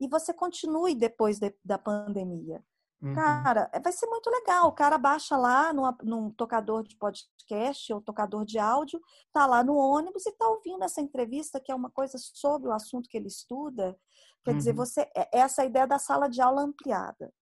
E 0.00 0.06
você 0.06 0.32
continue 0.32 0.94
depois 0.94 1.40
de, 1.40 1.52
da 1.64 1.78
pandemia. 1.78 2.62
Uhum. 3.02 3.14
Cara, 3.14 3.70
vai 3.82 3.92
ser 3.92 4.06
muito 4.06 4.30
legal. 4.30 4.68
O 4.68 4.72
cara 4.72 4.96
baixa 4.96 5.36
lá 5.36 5.72
num, 5.72 5.84
num, 6.02 6.30
tocador 6.30 6.82
de 6.82 6.96
podcast 6.96 7.92
ou 7.92 8.00
tocador 8.00 8.44
de 8.44 8.58
áudio, 8.58 9.00
tá 9.32 9.46
lá 9.46 9.62
no 9.62 9.76
ônibus 9.76 10.24
e 10.26 10.32
tá 10.32 10.48
ouvindo 10.48 10.82
essa 10.82 11.00
entrevista, 11.00 11.60
que 11.60 11.70
é 11.70 11.74
uma 11.74 11.90
coisa 11.90 12.16
sobre 12.18 12.68
o 12.68 12.72
assunto 12.72 13.08
que 13.08 13.16
ele 13.16 13.28
estuda. 13.28 13.98
Quer 14.44 14.52
uhum. 14.52 14.56
dizer, 14.58 14.72
você 14.72 15.02
é, 15.14 15.38
é 15.38 15.40
essa 15.40 15.64
ideia 15.64 15.86
da 15.86 15.98
sala 15.98 16.28
de 16.28 16.40
aula 16.40 16.62
ampliada. 16.62 17.32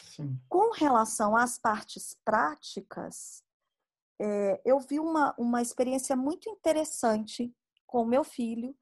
Sim. 0.00 0.40
Com 0.48 0.70
relação 0.72 1.36
às 1.36 1.58
partes 1.58 2.16
práticas, 2.24 3.42
é, 4.20 4.62
eu 4.64 4.78
vi 4.78 5.00
uma, 5.00 5.34
uma 5.36 5.60
experiência 5.60 6.14
muito 6.16 6.48
interessante 6.48 7.54
com 7.86 8.02
o 8.02 8.06
meu 8.06 8.24
filho, 8.24 8.74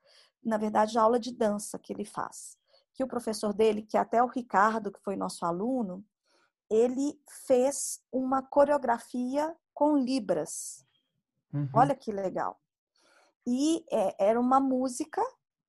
na 0.44 0.58
verdade, 0.58 0.98
a 0.98 1.02
aula 1.02 1.18
de 1.18 1.34
dança 1.34 1.78
que 1.78 1.92
ele 1.92 2.04
faz 2.04 2.58
que 2.94 3.02
o 3.02 3.08
professor 3.08 3.52
dele, 3.52 3.82
que 3.82 3.96
até 3.96 4.22
o 4.22 4.28
Ricardo, 4.28 4.90
que 4.90 5.00
foi 5.00 5.16
nosso 5.16 5.44
aluno, 5.44 6.04
ele 6.70 7.20
fez 7.46 8.00
uma 8.10 8.42
coreografia 8.42 9.54
com 9.74 9.96
libras. 9.96 10.86
Uhum. 11.52 11.68
Olha 11.74 11.94
que 11.94 12.12
legal. 12.12 12.58
E 13.46 13.84
é, 13.90 14.30
era 14.30 14.40
uma 14.40 14.60
música 14.60 15.22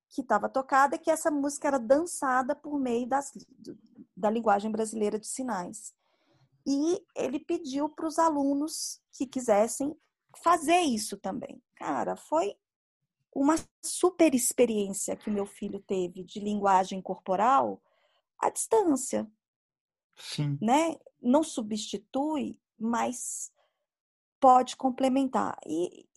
que 0.09 0.21
estava 0.21 0.47
tocada 0.47 0.97
que 0.97 1.11
essa 1.11 1.30
música 1.30 1.67
era 1.67 1.80
dançada 1.80 2.55
por 2.55 2.80
meio 2.80 3.07
das, 3.07 3.34
da 4.15 4.30
linguagem 4.30 4.71
brasileira 4.71 5.19
de 5.19 5.28
sinais. 5.28 5.93
E 6.65 7.03
ele 7.15 7.39
pediu 7.39 7.89
para 7.89 8.07
os 8.07 8.17
alunos 8.17 9.01
que 9.11 9.28
quisessem 9.28 9.95
fazer 10.41 10.80
isso 10.80 11.17
também. 11.17 11.61
Cara, 11.76 12.15
foi 12.15 12.55
uma 13.36 13.56
super 13.84 14.34
experiência 14.34 15.18
que 15.18 15.30
o 15.30 15.34
meu 15.34 15.46
filho 15.46 15.80
teve 15.82 16.24
de 16.24 16.40
linguagem 16.40 17.02
corporal 17.02 17.82
à 18.40 18.50
distância. 18.50 19.30
Sim. 20.16 20.58
Né? 20.62 20.98
Não 21.22 21.44
substitui, 21.44 22.58
mas 22.80 23.52
pode 24.40 24.78
complementar. 24.78 25.58
E, 25.68 26.08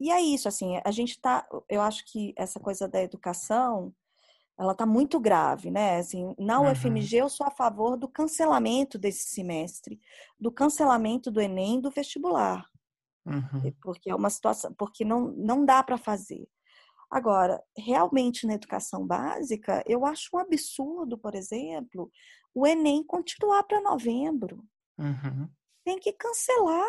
e 0.00 0.10
é 0.10 0.20
isso, 0.20 0.48
assim, 0.48 0.80
a 0.84 0.90
gente 0.90 1.20
tá, 1.20 1.46
eu 1.68 1.80
acho 1.80 2.04
que 2.06 2.34
essa 2.36 2.58
coisa 2.58 2.88
da 2.88 3.00
educação, 3.00 3.94
ela 4.58 4.74
tá 4.74 4.84
muito 4.84 5.20
grave, 5.20 5.70
né? 5.70 5.98
Assim, 5.98 6.34
na 6.38 6.60
UFMG 6.60 7.16
uhum. 7.16 7.22
eu 7.24 7.28
sou 7.28 7.46
a 7.46 7.50
favor 7.50 7.96
do 7.96 8.08
cancelamento 8.08 8.98
desse 8.98 9.28
semestre, 9.28 10.00
do 10.38 10.50
cancelamento 10.50 11.30
do 11.30 11.40
Enem, 11.40 11.80
do 11.80 11.90
vestibular. 11.90 12.68
Uhum. 13.26 13.72
Porque 13.82 14.10
é 14.10 14.14
uma 14.14 14.30
situação, 14.30 14.72
porque 14.74 15.04
não, 15.04 15.32
não 15.32 15.64
dá 15.64 15.82
para 15.82 15.96
fazer. 15.96 16.46
Agora, 17.10 17.62
realmente 17.76 18.46
na 18.46 18.54
educação 18.54 19.06
básica, 19.06 19.82
eu 19.86 20.04
acho 20.04 20.30
um 20.34 20.38
absurdo, 20.38 21.16
por 21.16 21.34
exemplo, 21.34 22.10
o 22.54 22.66
Enem 22.66 23.04
continuar 23.04 23.62
para 23.64 23.80
novembro. 23.80 24.64
Uhum. 24.98 25.48
Tem 25.84 25.98
que 25.98 26.12
cancelar. 26.12 26.88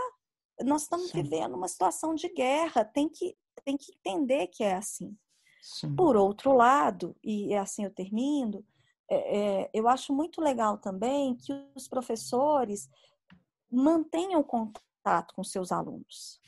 Nós 0.64 0.84
estamos 0.84 1.12
Sim. 1.12 1.22
vivendo 1.22 1.56
uma 1.56 1.68
situação 1.68 2.16
de 2.16 2.30
guerra, 2.30 2.86
tem 2.86 3.10
que, 3.10 3.38
tem 3.64 3.78
que 3.78 3.92
entender 3.94 4.48
que 4.48 4.64
é 4.64 4.76
assim. 4.76 5.16
Sim. 5.62 5.96
Por 5.96 6.16
outro 6.16 6.54
lado, 6.54 7.16
e 7.24 7.54
é 7.54 7.60
assim 7.60 7.84
eu 7.84 7.92
termino, 7.92 8.66
é, 9.10 9.38
é, 9.38 9.70
eu 9.74 9.88
acho 9.88 10.14
muito 10.14 10.42
legal 10.42 10.78
também 10.78 11.36
que 11.36 11.54
os 11.76 11.88
professores 11.88 12.90
mantenham 13.72 14.42
contato 14.42 14.86
contato 15.06 15.34
com 15.36 15.44
seus 15.44 15.72
alunos. 15.72 16.40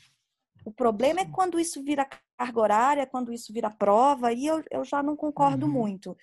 O 0.64 0.72
problema 0.72 1.20
é 1.20 1.24
quando 1.24 1.60
isso 1.60 1.82
vira 1.82 2.08
carga 2.36 2.60
horária, 2.60 3.06
quando 3.06 3.32
isso 3.32 3.52
vira 3.52 3.70
prova, 3.70 4.32
e 4.32 4.46
eu, 4.46 4.62
eu 4.70 4.84
já 4.84 5.02
não 5.02 5.16
concordo 5.16 5.66
uhum. 5.66 5.72
muito. 5.72 6.16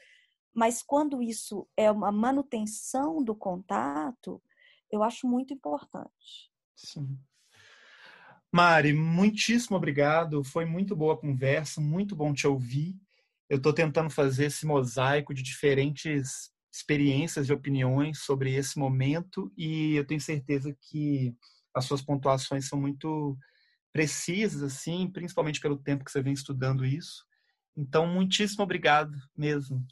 Mas 0.54 0.84
quando 0.84 1.22
isso 1.22 1.68
é 1.76 1.90
uma 1.90 2.12
manutenção 2.12 3.24
do 3.24 3.34
contato, 3.34 4.42
eu 4.92 5.02
acho 5.02 5.28
muito 5.28 5.54
importante. 5.54 6.52
Sim. 6.76 7.18
Mari, 8.52 8.94
muitíssimo 8.94 9.78
obrigado. 9.78 10.44
Foi 10.44 10.66
muito 10.66 10.96
boa 10.96 11.14
a 11.14 11.18
conversa, 11.18 11.82
muito 11.82 12.16
bom 12.16 12.34
te 12.34 12.48
ouvir. 12.48 12.96
Eu 13.50 13.58
estou 13.58 13.74
tentando 13.74 14.10
fazer 14.10 14.46
esse 14.46 14.66
mosaico 14.66 15.34
de 15.34 15.44
diferentes 15.44 16.52
experiências 16.72 17.48
e 17.48 17.54
opiniões 17.54 18.20
sobre 18.20 18.54
esse 18.54 18.78
momento 18.78 19.52
e 19.58 19.96
eu 19.96 20.06
tenho 20.06 20.20
certeza 20.20 20.76
que 20.80 21.34
as 21.76 21.86
suas 21.86 22.02
pontuações 22.02 22.68
são 22.68 22.80
muito 22.80 23.38
precisas, 23.92 24.64
assim, 24.64 25.10
principalmente 25.10 25.60
pelo 25.60 25.78
tempo 25.78 26.04
que 26.04 26.12
você 26.12 26.22
vem 26.22 26.34
estudando 26.34 26.86
isso. 26.86 27.26
Então, 27.78 28.08
muitíssimo 28.08 28.64
obrigado 28.64 29.16
mesmo. 29.38 29.86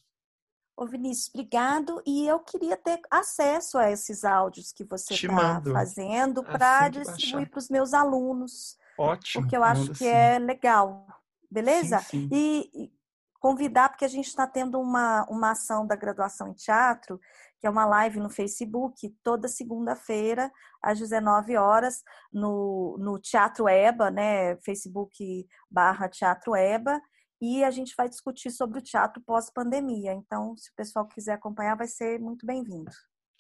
Ô 0.76 0.86
Vinícius, 0.86 1.30
obrigado. 1.34 2.02
E 2.06 2.28
eu 2.28 2.40
queria 2.40 2.76
ter 2.76 3.00
acesso 3.12 3.78
a 3.78 3.92
esses 3.92 4.24
áudios 4.24 4.72
que 4.72 4.84
você 4.84 5.14
está 5.14 5.62
fazendo 5.62 6.42
assim 6.42 6.52
para 6.52 6.90
distribuir 6.90 7.50
para 7.50 7.60
os 7.60 7.70
meus 7.70 7.94
alunos. 7.94 8.78
Ótimo. 8.98 9.44
Porque 9.44 9.56
eu 9.56 9.64
acho 9.64 9.90
que 9.90 10.00
sim. 10.00 10.08
é 10.08 10.40
legal. 10.40 11.06
Beleza? 11.50 12.00
Sim, 12.00 12.28
sim. 12.28 12.30
E, 12.32 12.72
e 12.74 12.92
convidar, 13.40 13.90
porque 13.90 14.06
a 14.06 14.10
gente 14.10 14.28
está 14.28 14.48
tendo 14.48 14.80
uma, 14.80 15.26
uma 15.30 15.52
ação 15.52 15.86
da 15.86 15.96
graduação 15.96 16.48
em 16.48 16.54
teatro 16.54 17.20
que 17.64 17.68
é 17.68 17.70
uma 17.70 17.86
live 17.86 18.20
no 18.20 18.30
Facebook, 18.30 19.10
toda 19.24 19.48
segunda-feira, 19.48 20.52
às 20.82 21.00
19 21.00 21.56
horas, 21.56 22.04
no, 22.30 22.98
no 23.00 23.18
Teatro 23.18 23.70
EBA, 23.70 24.12
né? 24.12 24.58
Facebook 24.66 25.48
barra 25.72 26.10
Teatro 26.10 26.58
EBA, 26.58 27.02
e 27.42 27.64
a 27.64 27.72
gente 27.72 27.94
vai 27.96 28.10
discutir 28.10 28.52
sobre 28.52 28.80
o 28.80 28.82
teatro 28.82 29.24
pós-pandemia. 29.26 30.12
Então, 30.12 30.58
se 30.58 30.72
o 30.72 30.74
pessoal 30.76 31.08
quiser 31.08 31.36
acompanhar, 31.36 31.78
vai 31.78 31.88
ser 31.88 32.20
muito 32.20 32.46
bem-vindo. 32.46 32.92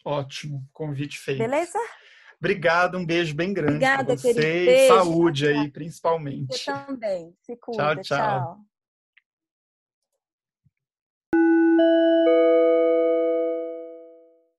Ótimo, 0.05 0.65
convite 0.71 1.19
feito. 1.19 1.39
Beleza? 1.39 1.77
Obrigado, 2.39 2.97
um 2.97 3.05
beijo 3.05 3.35
bem 3.35 3.53
grande 3.53 3.73
Obrigada, 3.73 4.15
você. 4.15 4.33
Beijo, 4.33 4.87
Saúde 4.87 5.43
tchau. 5.43 5.61
aí, 5.61 5.69
principalmente. 5.69 6.57
Você 6.57 6.71
também. 6.71 7.35
Se 7.41 7.57
cuida. 7.57 7.95
tchau. 7.95 8.03
tchau. 8.03 8.57
tchau. 11.75 12.12